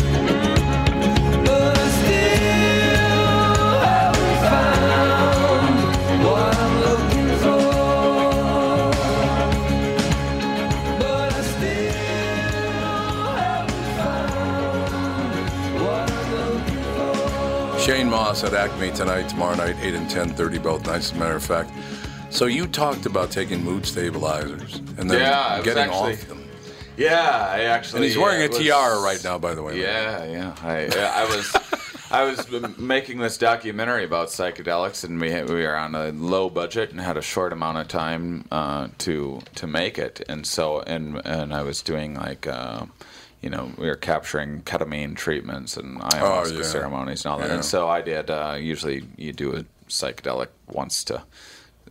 [17.81, 21.35] Shane Mauss at Acme tonight, tomorrow night, 8 and 10.30, both nights, as a matter
[21.35, 21.71] of fact.
[22.29, 26.37] So you talked about taking mood stabilizers and then Yeah, getting actually- off them.
[26.97, 27.97] Yeah, I actually.
[27.97, 29.81] And he's wearing uh, a was- tiara right now, by the way.
[29.81, 30.55] Yeah, yeah.
[30.61, 31.55] I, yeah, I was,
[32.11, 36.49] I was making this documentary about psychedelics, and we had, we were on a low
[36.49, 40.81] budget and had a short amount of time uh, to to make it, and so
[40.81, 42.45] and and I was doing like.
[42.45, 42.85] Uh,
[43.41, 46.63] you know, we were capturing ketamine treatments and ayahuasca yeah.
[46.63, 47.49] ceremonies and all that.
[47.49, 47.55] Yeah.
[47.55, 48.29] And so I did.
[48.29, 51.23] Uh, usually, you do a psychedelic once to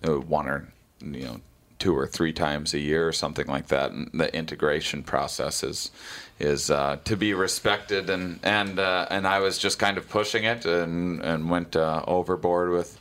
[0.07, 1.40] uh, one or you know
[1.78, 3.90] two or three times a year or something like that.
[3.90, 5.90] And the integration process is
[6.38, 8.11] is uh, to be respected.
[8.11, 12.05] And and uh, and I was just kind of pushing it and and went uh,
[12.07, 12.99] overboard with.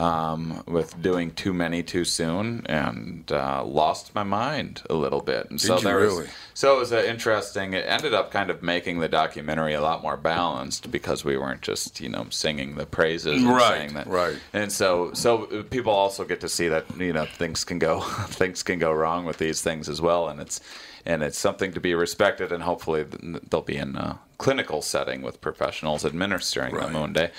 [0.00, 5.50] Um, with doing too many too soon and uh, lost my mind a little bit,
[5.50, 6.28] and so you there was really?
[6.54, 7.74] so it was uh, interesting.
[7.74, 11.60] It ended up kind of making the documentary a lot more balanced because we weren't
[11.60, 14.38] just you know singing the praises and Right, saying that right.
[14.54, 18.00] and so so uh, people also get to see that you know things can go
[18.28, 20.60] things can go wrong with these things as well and it's
[21.04, 23.04] and it's something to be respected and hopefully
[23.50, 26.84] they'll be in a clinical setting with professionals administering Right.
[26.90, 27.30] them one day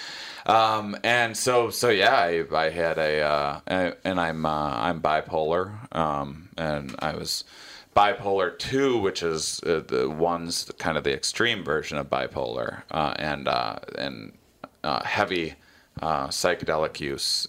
[0.45, 3.59] um, and so so yeah I, I had a uh,
[4.03, 7.43] and I'm uh, I'm bipolar um, and I was
[7.95, 13.13] bipolar 2 which is uh, the one's kind of the extreme version of bipolar uh,
[13.17, 14.33] and uh, and
[14.83, 15.55] uh, heavy
[16.01, 17.47] uh, psychedelic use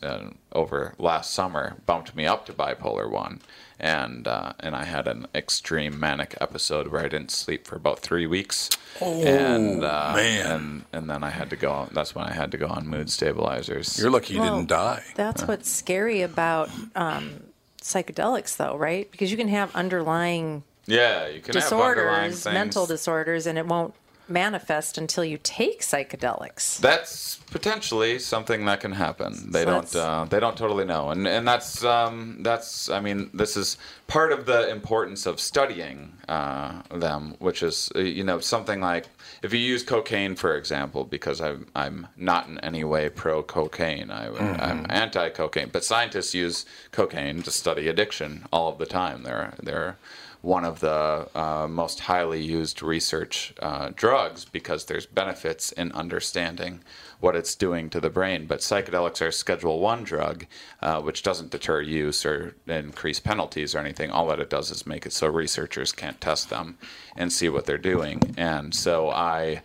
[0.52, 3.40] over last summer bumped me up to bipolar one,
[3.82, 7.98] and uh, and I had an extreme manic episode where I didn't sleep for about
[7.98, 8.70] three weeks.
[9.00, 10.46] Oh and, uh, man!
[10.46, 11.88] And, and then I had to go.
[11.92, 13.98] That's when I had to go on mood stabilizers.
[13.98, 15.02] You're lucky you Well, didn't die.
[15.16, 17.42] That's what's scary about um,
[17.82, 19.10] psychedelics, though, right?
[19.10, 23.66] Because you can have underlying yeah, you can have underlying disorders, mental disorders, and it
[23.66, 23.94] won't
[24.28, 26.78] manifest until you take psychedelics.
[26.78, 29.50] That's potentially something that can happen.
[29.50, 29.96] They So don't.
[29.96, 32.88] Uh, they don't totally know, and and that's um, that's.
[32.88, 38.00] I mean, this is part of the importance of studying uh, them, which is uh,
[38.00, 39.06] you know something like
[39.42, 44.10] if you use cocaine, for example, because I'm I'm not in any way pro cocaine.
[44.10, 49.22] I, I'm anti cocaine, but scientists use cocaine to study addiction all of the time.
[49.22, 49.96] They're they're
[50.42, 56.82] one of the uh, most highly used research uh, drugs because there's benefits in understanding
[57.20, 58.46] what it's doing to the brain.
[58.46, 60.46] But psychedelics are Schedule One drug,
[60.82, 64.10] uh, which doesn't deter use or increase penalties or anything.
[64.10, 66.76] All that it does is make it so researchers can't test them
[67.16, 68.34] and see what they're doing.
[68.36, 69.62] And so I.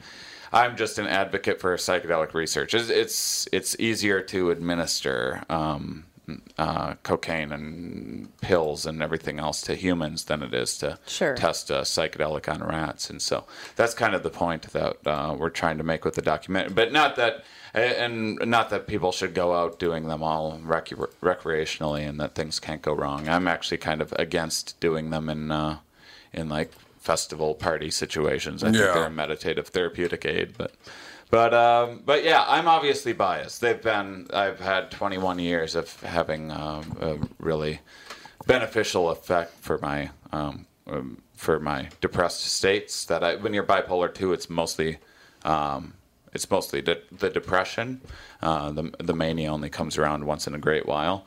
[0.53, 2.73] I'm just an advocate for psychedelic research.
[2.73, 6.05] It's it's, it's easier to administer um,
[6.57, 11.35] uh, cocaine and pills and everything else to humans than it is to Sure.
[11.35, 13.09] test a psychedelic on rats.
[13.09, 16.21] And so that's kind of the point that uh, we're trying to make with the
[16.21, 16.73] documentary.
[16.73, 20.89] But not that, and not that people should go out doing them all rec-
[21.21, 23.29] recreationally and that things can't go wrong.
[23.29, 25.79] I'm actually kind of against doing them in uh,
[26.33, 28.63] in like festival party situations.
[28.63, 28.71] I Yeah.
[28.73, 30.73] think they're a meditative therapeutic aid, but.
[31.29, 33.59] But um, but yeah, I'm obviously biased.
[33.59, 37.79] They've been I've had 21 years of having um, a really
[38.45, 43.05] beneficial effect for my um, um, for my depressed states.
[43.05, 44.99] That I when you're bipolar two, it's mostly
[45.43, 45.93] um,
[46.33, 48.01] it's mostly de- the depression.
[48.41, 51.25] Uh, the the mania only comes around once in a great while,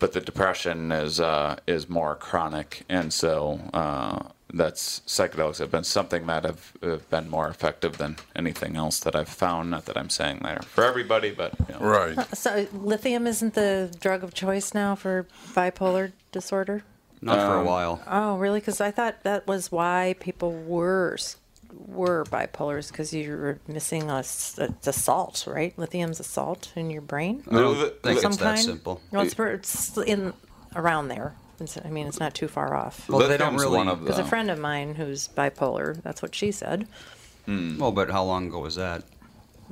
[0.00, 4.20] but the depression is uh, is more chronic, and so uh,
[4.52, 9.16] that's psychedelics have been something that have, have been more effective than anything else that
[9.16, 9.70] I've found.
[9.70, 11.80] Not that I'm saying they're for everybody, but you know.
[11.80, 12.36] Right.
[12.36, 16.84] So lithium isn't the drug of choice now for bipolar disorder?
[17.22, 18.00] Not for a Um, while.
[18.06, 18.60] Oh, really?
[18.60, 21.16] Because I thought that was why people were
[21.88, 25.76] were bipolars because you were missing a, s- it's a salt, right?
[25.78, 27.42] Lithium's a salt in your brain.
[27.50, 29.02] I don't think Some it's that simple.
[29.12, 30.32] No, it's, it's in
[30.74, 31.34] around there.
[31.60, 33.08] It's, I mean, it's not too far off.
[33.08, 36.34] Well, they don't really- one of Because a friend of mine who's bipolar, that's what
[36.34, 36.86] she said.
[37.46, 39.04] Well, but how long ago was that?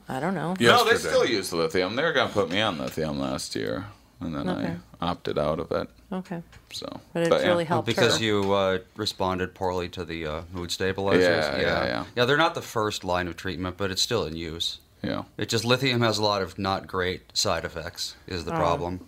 [0.08, 0.54] I don't know.
[0.60, 0.72] Yeah.
[0.72, 1.96] No, they still use lithium.
[1.96, 3.86] They were going to put me on lithium last year,
[4.20, 4.76] and then Okay.
[5.00, 5.88] I opted out of it.
[6.12, 6.42] Okay.
[6.72, 7.48] So, But it's yeah.
[7.48, 8.24] really Well, helped because her.
[8.24, 11.22] you uh, responded poorly to the uh, mood stabilizers.
[11.22, 12.04] Yeah, yeah, yeah.
[12.14, 14.78] Yeah, they're not the first line of treatment, but it's still in use.
[15.02, 15.24] Yeah.
[15.36, 18.14] It just lithium has a lot of not great side effects.
[18.26, 18.56] Is the Oh.
[18.56, 19.00] problem?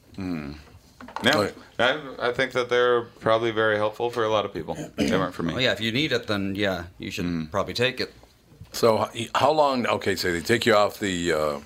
[1.24, 1.54] Yeah, Right.
[1.78, 4.76] I, I think that they're probably very helpful for a lot of people.
[4.96, 5.52] They weren't for me.
[5.54, 7.50] Well, yeah, if you need it, then yeah, you should Mm.
[7.50, 8.12] probably take it.
[8.72, 9.86] So how long?
[9.86, 11.60] Okay, so they take you off the uh,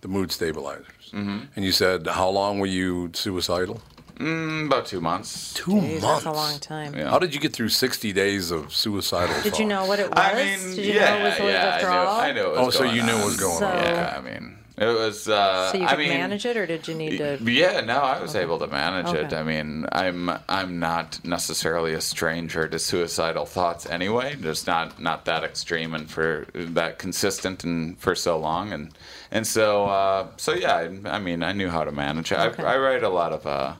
[0.00, 1.38] the mood stabilizers, Mm-hmm.
[1.56, 3.80] and you said how long were you suicidal?
[4.18, 5.52] Mm, about two months.
[5.54, 6.94] Two Jeez, that's a long time.
[6.94, 7.10] Yeah.
[7.10, 9.34] How did you get through 60 days of suicidal?
[9.42, 10.18] Did you know what it was?
[10.18, 12.08] I mean, Did you yeah, know it was yeah, withdrawal?
[12.08, 13.66] I knew, I knew it was Oh, so going you knew what was going So-
[13.66, 13.76] on.
[13.84, 15.28] Yeah, I mean, it was.
[15.28, 17.38] Uh, So you I could mean, manage it, or did you need to?
[17.42, 19.32] Yeah, no, I was able to manage it.
[19.32, 24.36] I mean, I'm I'm not necessarily a stranger to suicidal thoughts anyway.
[24.40, 28.72] Just not not that extreme and for that consistent and for so long.
[28.72, 28.92] And
[29.30, 32.38] and so uh, so yeah, I, I mean, I knew how to manage it.
[32.38, 32.62] Okay.
[32.62, 33.46] I, I write a lot of.
[33.46, 33.74] Uh,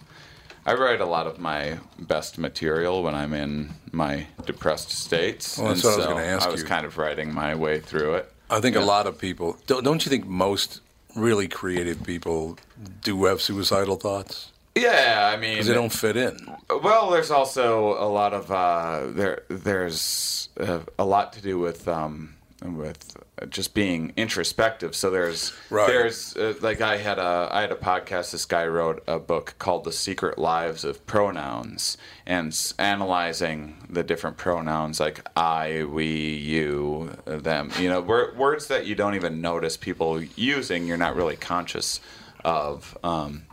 [0.66, 5.59] I write a lot of my best material when I'm in my depressed states.
[5.59, 6.66] Well, that's and what I was gonna ask I was you.
[6.66, 8.32] kind of writing my way through it.
[8.49, 10.80] I think a lot of people don't, don't you think most
[11.15, 12.59] really creative people
[13.03, 16.37] do have suicidal thoughts Yeah, I mean, because they don't fit in.
[16.69, 19.43] Well, there's also a lot of uh, there.
[19.49, 23.14] There's uh, a lot to do with um, with
[23.51, 24.95] just being introspective.
[24.97, 25.86] So there's Right.
[25.86, 28.32] there's uh, like I had a I had a podcast.
[28.32, 34.03] This guy wrote a book called "The Secret Lives of Pronouns" and s- analyzing the
[34.03, 37.70] different pronouns like I, we, you, them.
[37.78, 40.86] You know, wor- words that you don't even notice people using.
[40.86, 42.01] You're not really conscious
[42.45, 42.97] of.
[43.05, 43.45] Um,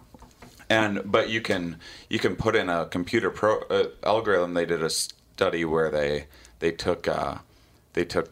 [0.69, 1.79] and but you can
[2.09, 4.53] you can put in a computer pro uh, algorithm.
[4.53, 6.27] They did a study where they
[6.59, 7.39] they took uh,
[7.93, 8.31] they took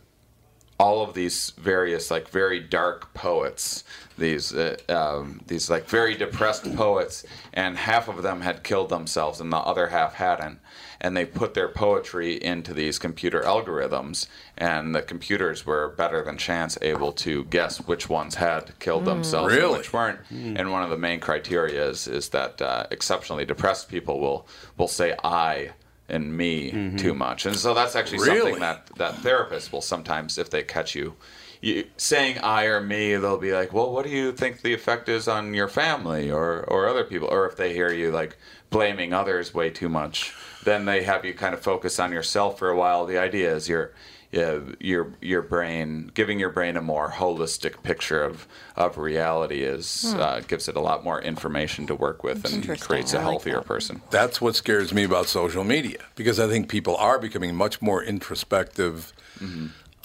[0.79, 3.83] all of these various like very dark poets,
[4.17, 9.41] these uh, um, these like very depressed poets, and half of them had killed themselves,
[9.41, 10.59] and the other half hadn't.
[11.01, 14.27] And they put their poetry into these computer algorithms,
[14.57, 19.53] and the computers were better than chance able to guess which ones had killed themselves
[19.53, 19.65] Really?
[19.69, 20.19] and which weren't.
[20.29, 24.89] And one of the main criteria is is that uh, exceptionally depressed people will will
[24.89, 25.71] say I
[26.09, 26.97] and me mm-hmm.
[26.97, 28.53] too much, and so that's actually Really?
[28.53, 31.15] something that that therapists will sometimes, if they catch you.
[31.61, 35.09] You, saying I or me, they'll be like, "Well, what do you think the effect
[35.09, 38.37] is on your family or, or other people?" Or if they hear you like
[38.69, 40.33] blaming others way too much,
[40.63, 43.05] then they have you kind of focus on yourself for a while.
[43.05, 43.91] The idea is you're
[44.31, 50.41] your your brain giving your brain a more holistic picture of of reality is uh,
[50.47, 52.87] gives it a lot more information to work with and interesting.
[52.87, 53.65] creates a I like healthier that.
[53.65, 54.01] person.
[54.11, 58.03] That's what scares me about social media because I think people are becoming much more
[58.03, 59.13] introspective.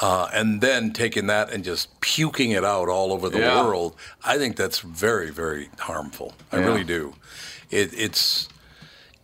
[0.01, 3.62] Uh, and then taking that and just puking it out all over the Yeah.
[3.62, 3.95] world,
[4.25, 6.35] I think that's very, very harmful.
[6.51, 6.64] I Yeah.
[6.66, 7.14] really do.
[7.70, 8.49] It, it's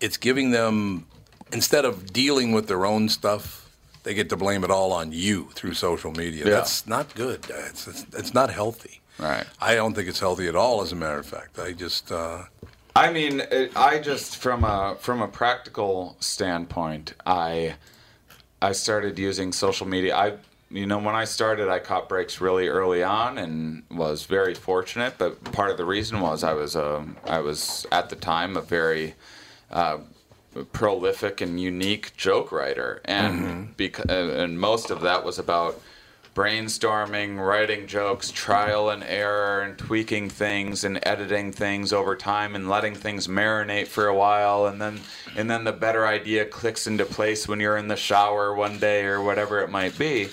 [0.00, 1.06] it's giving them
[1.52, 3.59] instead of dealing with their own stuff,
[4.02, 6.44] they get to blame it all on you through social media.
[6.44, 6.50] Yeah.
[6.50, 7.46] That's not good.
[7.48, 9.00] It's, it's it's not healthy.
[9.18, 9.44] Right.
[9.60, 10.80] I don't think it's healthy at all.
[10.80, 12.44] As a matter of fact, I just uh,
[12.96, 17.76] I mean, it, I just from a from a practical standpoint, I
[18.60, 20.16] I started using social media.
[20.16, 20.34] I
[20.70, 25.14] you know when I started, I caught breaks really early on and was very fortunate.
[25.18, 28.62] But part of the reason was I was a I was at the time a
[28.62, 29.14] very
[29.70, 29.98] uh,
[30.72, 35.80] prolific and unique joke writer, and bec- uh, and most of that was about
[36.34, 42.68] brainstorming, writing jokes, trial and error, and tweaking things and editing things over time and
[42.68, 45.00] letting things marinate for a while, and then
[45.36, 49.04] and then the better idea clicks into place when you're in the shower one day
[49.04, 50.28] or whatever it might be.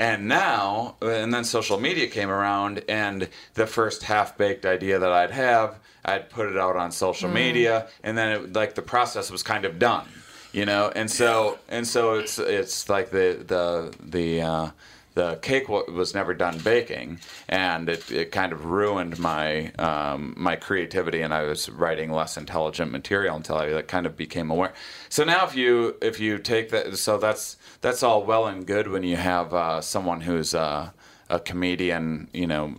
[0.00, 5.12] And now, and then social media came around, and the first half baked idea that
[5.12, 9.30] I'd have, I'd put it out on social media, and then it, like the process
[9.30, 10.08] was kind of done,
[10.52, 10.90] you know.
[10.96, 14.70] And so, and so it's it's like the the the uh,
[15.14, 20.56] the cake was never done baking, and it, it kind of ruined my um, my
[20.56, 24.72] creativity, and I was writing less intelligent material until I kind of became aware.
[25.08, 28.88] So now, if you if you take that, so that's that's all well and good
[28.88, 30.90] when you have uh, someone who's uh,
[31.28, 32.74] a comedian, you know,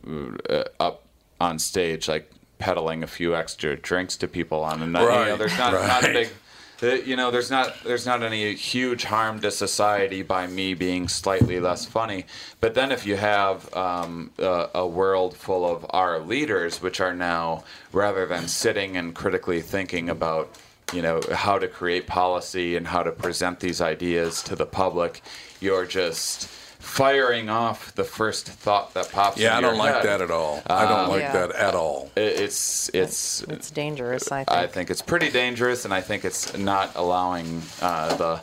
[0.49, 1.03] uh, up
[1.39, 5.01] on stage like peddling a few extra drinks to people on a night.
[5.01, 6.13] You know, Right, there's not not a right.
[6.13, 6.29] big
[6.81, 11.59] you know, there's not there's not any huge harm to society by me being slightly
[11.59, 12.25] less funny.
[12.59, 17.13] But then if you have um, a, a world full of our leaders, which are
[17.13, 20.55] now rather than sitting and critically thinking about
[20.93, 25.21] you know how to create policy and how to present these ideas to the public,
[25.59, 26.49] you're just
[26.81, 29.37] firing off the first thought that pops.
[29.37, 30.05] yeah, I in your don't like head.
[30.05, 30.61] that at all.
[30.67, 31.31] I don't like Yeah.
[31.47, 32.11] that at all.
[32.15, 34.49] It's it's It's dangerous, I think.
[34.57, 38.41] I think it's pretty dangerous, and I think it's not allowing uh, the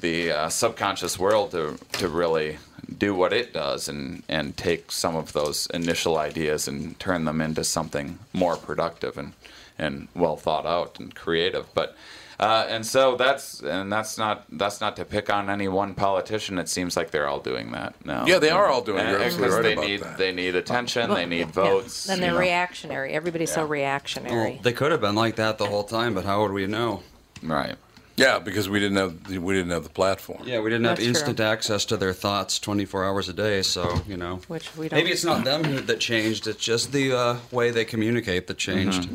[0.00, 2.58] the uh, subconscious world to to really
[2.98, 7.40] do what it does and and take some of those initial ideas and turn them
[7.40, 9.32] into something more productive and
[9.78, 11.66] and well thought out and creative.
[11.74, 11.94] But
[12.38, 16.58] uh, and so that's and that's not that's not to pick on any one politician.
[16.58, 18.26] It seems like they're all doing that now.
[18.26, 19.14] Yeah, they are all doing it.
[19.14, 20.18] And- absolutely because right they about need that.
[20.18, 21.10] they need attention.
[21.14, 21.44] they need Yeah.
[21.46, 22.08] votes.
[22.08, 22.38] And you they're know.
[22.40, 23.12] reactionary.
[23.12, 24.52] Everybody's so reactionary.
[24.52, 27.02] Well, they could have been like that the whole time, but how would we know?
[27.42, 27.76] right.
[28.18, 30.42] Yeah, because we didn't have we didn't have the platform.
[30.46, 31.08] Yeah, we didn't have That's true.
[31.10, 34.40] instant access to their thoughts 24 hours a day, so, you know.
[34.48, 34.96] Which we don't.
[34.98, 39.10] Maybe it's not them that changed, it's just the uh, way they communicate that changed.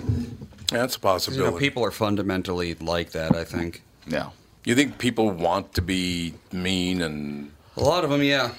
[0.72, 1.59] That's a You know, possibility.
[1.59, 3.84] people are fundamentally like that, I think.
[4.07, 4.30] Yeah.
[4.65, 8.51] you think people want to be mean and A lot of them, yeah.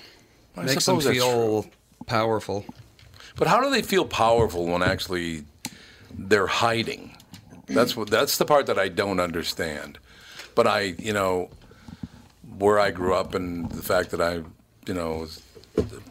[0.56, 1.66] I Makes them suppose that's feel
[2.06, 2.64] powerful.
[3.36, 5.44] But how do they feel powerful when actually
[6.16, 7.16] they're hiding?
[7.66, 9.98] That's what that's the part that I don't understand.
[10.54, 11.48] But I, you know,
[12.58, 14.42] where I grew up and the fact that I,
[14.86, 15.42] you know, was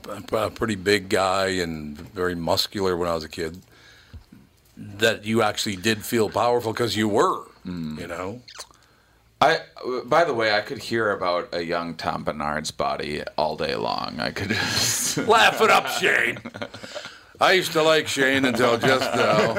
[0.10, 3.60] a a pretty big guy and very muscular when I was a kid,
[5.00, 8.42] that you actually did feel powerful because you were, you know.
[9.40, 9.60] I,
[10.06, 14.20] by the way, I could hear about a young Tom Barnard's body all day long.
[14.20, 14.52] I could.
[15.28, 16.38] Laugh it up, Shane.
[17.40, 19.54] I used to like Shane until just now.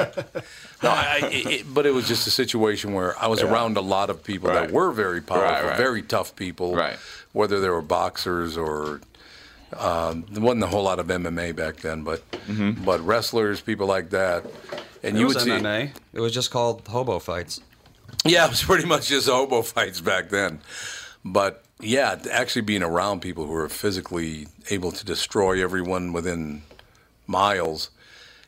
[0.84, 3.80] No, I, I, it, but it was just a situation where I was around a
[3.80, 4.66] lot of people Right.
[4.68, 5.76] that were very powerful, Right, right.
[5.76, 6.96] very tough people, Right.
[7.32, 9.00] whether they were boxers or
[9.76, 12.84] um, there wasn't a whole lot of MMA back then, but Mm-hmm.
[12.84, 14.44] but wrestlers, people like that,
[15.02, 15.50] and It you was would see.
[16.12, 17.60] It was just called hobo fights.
[18.24, 20.60] yeah, it was pretty much just hobo fights back then.
[21.24, 26.62] But yeah, actually being around people who are physically able to destroy everyone within
[27.26, 27.90] miles,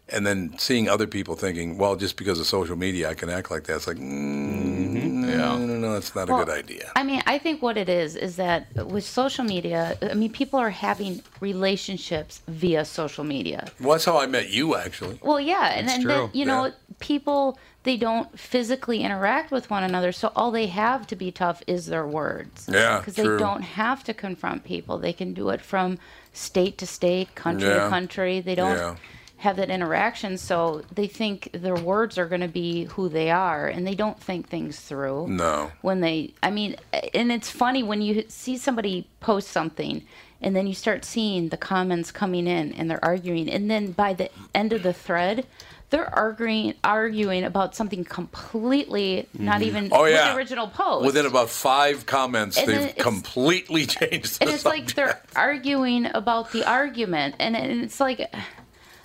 [0.09, 3.50] and then seeing other people thinking, well, just because of social media, I can act
[3.50, 3.76] like that.
[3.76, 5.03] It's like, mm,
[5.39, 5.57] Yeah.
[5.57, 6.93] no, no, no, that's not a good idea.
[6.97, 10.59] I mean, I think what it is is that with social media, I mean, people
[10.59, 13.68] are having relationships via social media.
[13.80, 15.18] Well, that's how I met you, actually.
[15.22, 16.01] Well, yeah, and then
[16.32, 16.72] you know, yeah.
[17.01, 21.62] people they don't physically interact with one another, so all they have to be tough
[21.66, 22.68] is their words.
[22.70, 25.99] Yeah, because they don't have to confront people; they can do it from
[26.32, 27.85] state to state, country Yeah.
[27.85, 28.41] to country.
[28.41, 28.76] They don't.
[28.76, 28.97] Yeah.
[29.45, 33.68] Have that interaction, so they think their words are going to be who they are,
[33.68, 35.70] and they don't think things through No.
[35.82, 36.76] when they i mean
[37.12, 40.03] and it's funny when you see somebody post something
[40.40, 44.14] and then you start seeing the comments coming in and they're arguing and then by
[44.14, 45.47] the end of the thread
[45.90, 49.68] they're arguing arguing about something completely not mm-hmm.
[49.68, 50.30] even Oh, yeah.
[50.32, 54.95] the original post Within about five comments, And they've completely changed the and it's like
[54.95, 58.20] they're arguing about the argument and, and it's like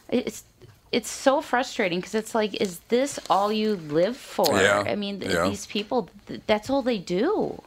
[0.10, 0.43] it's
[0.91, 5.20] it's so frustrating because it's like is this all you live for Yeah, i mean
[5.20, 5.47] th- yeah.
[5.47, 7.62] these people th- that's all they do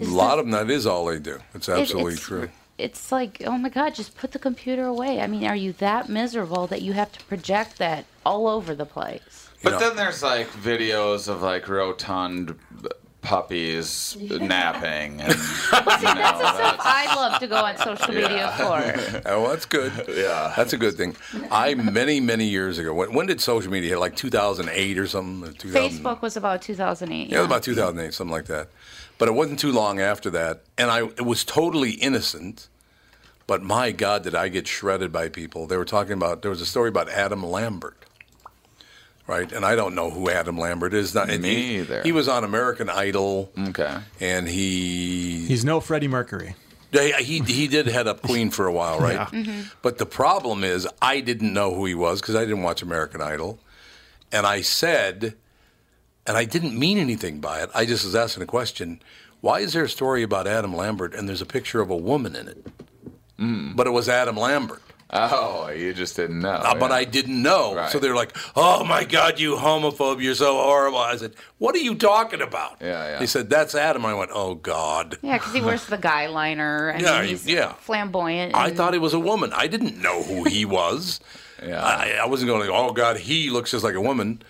[0.00, 1.38] A lot of them, that is all they do.
[1.54, 2.48] It's It- absolutely it's, true.
[2.86, 5.20] It's like, oh my God, just put the computer away.
[5.20, 8.86] I mean, are you that miserable that you have to project that all over the
[8.86, 9.48] place?
[9.64, 12.54] But know- then there's like videos of like rotund
[13.28, 18.78] puppies napping and See, that's the stuff I love to go on social media for.
[19.30, 19.92] Oh, that's good.
[20.08, 20.54] Yeah.
[20.56, 21.14] That's a good thing.
[21.50, 22.94] I many many years ago.
[22.94, 23.98] When, when did social media hit?
[23.98, 25.48] Like 2008 or something?
[25.48, 27.28] Or 2000 Facebook was about 2008.
[27.28, 28.68] Yeah, it was about 2008, something like that.
[29.18, 32.68] But it wasn't too long after that, and I it was totally innocent.
[33.46, 35.66] But my God, did I get shredded by people?
[35.66, 38.04] They were talking about there was a story about Adam Lambert,
[39.28, 39.52] right?
[39.52, 41.14] And I don't know who Adam Lambert is.
[41.14, 42.02] Not Me he, either.
[42.02, 43.98] He was on American Idol, okay.
[44.18, 46.56] and he He's no Freddie Mercury.
[46.90, 49.12] yeah, he he did head up Queen for a while, right?
[49.18, 49.26] Yeah.
[49.26, 49.60] Mm-hmm.
[49.82, 53.20] But the problem is, I didn't know who he was because I didn't watch American
[53.20, 53.60] Idol,
[54.32, 55.34] and I said,
[56.26, 57.70] and I didn't mean anything by it.
[57.74, 59.00] I just was asking a question:
[59.42, 62.34] Why is there a story about Adam Lambert and there's a picture of a woman
[62.34, 62.66] in it?
[63.38, 63.76] Hmm.
[63.76, 64.82] But it was Adam Lambert.
[65.10, 66.50] Oh, you just didn't know.
[66.50, 66.92] Uh, But.
[66.92, 67.74] I didn't know.
[67.74, 67.90] Right.
[67.90, 70.22] So they're like, "Oh my God, you homophobe!
[70.22, 73.18] You're so horrible." I said, "What are you talking about?" Yeah, yeah.
[73.18, 76.88] They said, "That's Adam." I went, "Oh God." Yeah, because he wears the guy liner
[76.90, 77.72] and Yeah, he's yeah.
[77.74, 78.54] flamboyant.
[78.54, 79.52] I thought he was a woman.
[79.54, 81.20] I didn't know who he was.
[81.60, 81.82] Yeah.
[81.82, 84.42] I, I wasn't going, oh, God, he looks just like a woman.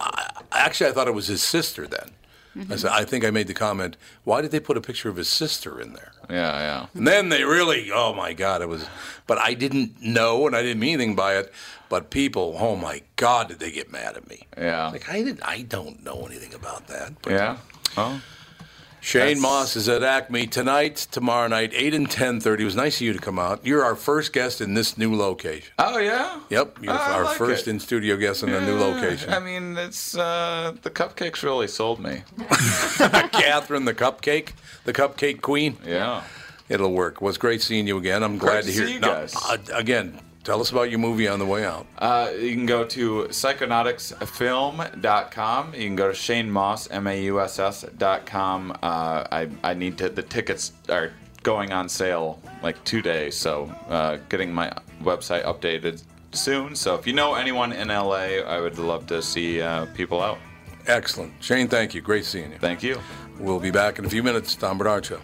[0.00, 2.10] I, actually, I thought it was his sister then.
[2.56, 2.72] Mm-hmm.
[2.72, 5.16] I said, I think I made the comment, why did they put a picture of
[5.16, 6.12] his sister in there?
[6.30, 6.86] Yeah, yeah.
[6.94, 8.86] And then they really, oh my God, it was,
[9.26, 11.52] but I didn't know and I didn't mean anything by it.
[11.88, 14.46] But people, oh my God, did they get mad at me?
[14.56, 14.88] Yeah.
[14.88, 17.12] Like, I, didn't, I don't know anything about that.
[17.22, 17.58] But Yeah.
[17.96, 18.20] Oh.
[19.06, 22.58] Shane That's- Mauss is at Acme tonight, tomorrow night, 8 and 10.30.
[22.58, 23.60] It was nice of you to come out.
[23.64, 25.72] You're our first guest in this new location.
[25.78, 26.40] Oh yeah.
[26.50, 27.70] Yep, you're Oh, our like first it.
[27.70, 29.32] in studio guest in a new location.
[29.32, 32.22] I mean, it's uh, the cupcakes really sold me.
[32.98, 34.54] Catherine, the cupcake,
[34.84, 35.76] the cupcake queen.
[35.86, 36.24] Yeah.
[36.68, 37.20] It'll work.
[37.20, 38.24] Was great seeing you again.
[38.24, 39.36] I'm glad Great to to hear you guys.
[39.48, 41.86] uh, again, tell us about your movie on the way out.
[41.98, 45.74] Uh, you can go to psychonautsfilm.com.
[45.74, 48.70] You can go to Shane Mauss, M-A-U-S-S dot com.
[48.80, 51.10] Uh, I, I need to, the tickets are
[51.42, 54.72] going on sale like today, so uh, getting my
[55.02, 56.76] website updated soon.
[56.76, 60.38] So if you know anyone in LA, I would love to see uh, people out.
[60.86, 61.32] Excellent.
[61.40, 62.00] Shane, thank you.
[62.00, 62.58] Great seeing you.
[62.58, 63.00] Thank you.
[63.40, 64.54] We'll be back in a few minutes.
[64.54, 65.18] Tom Barnard Show.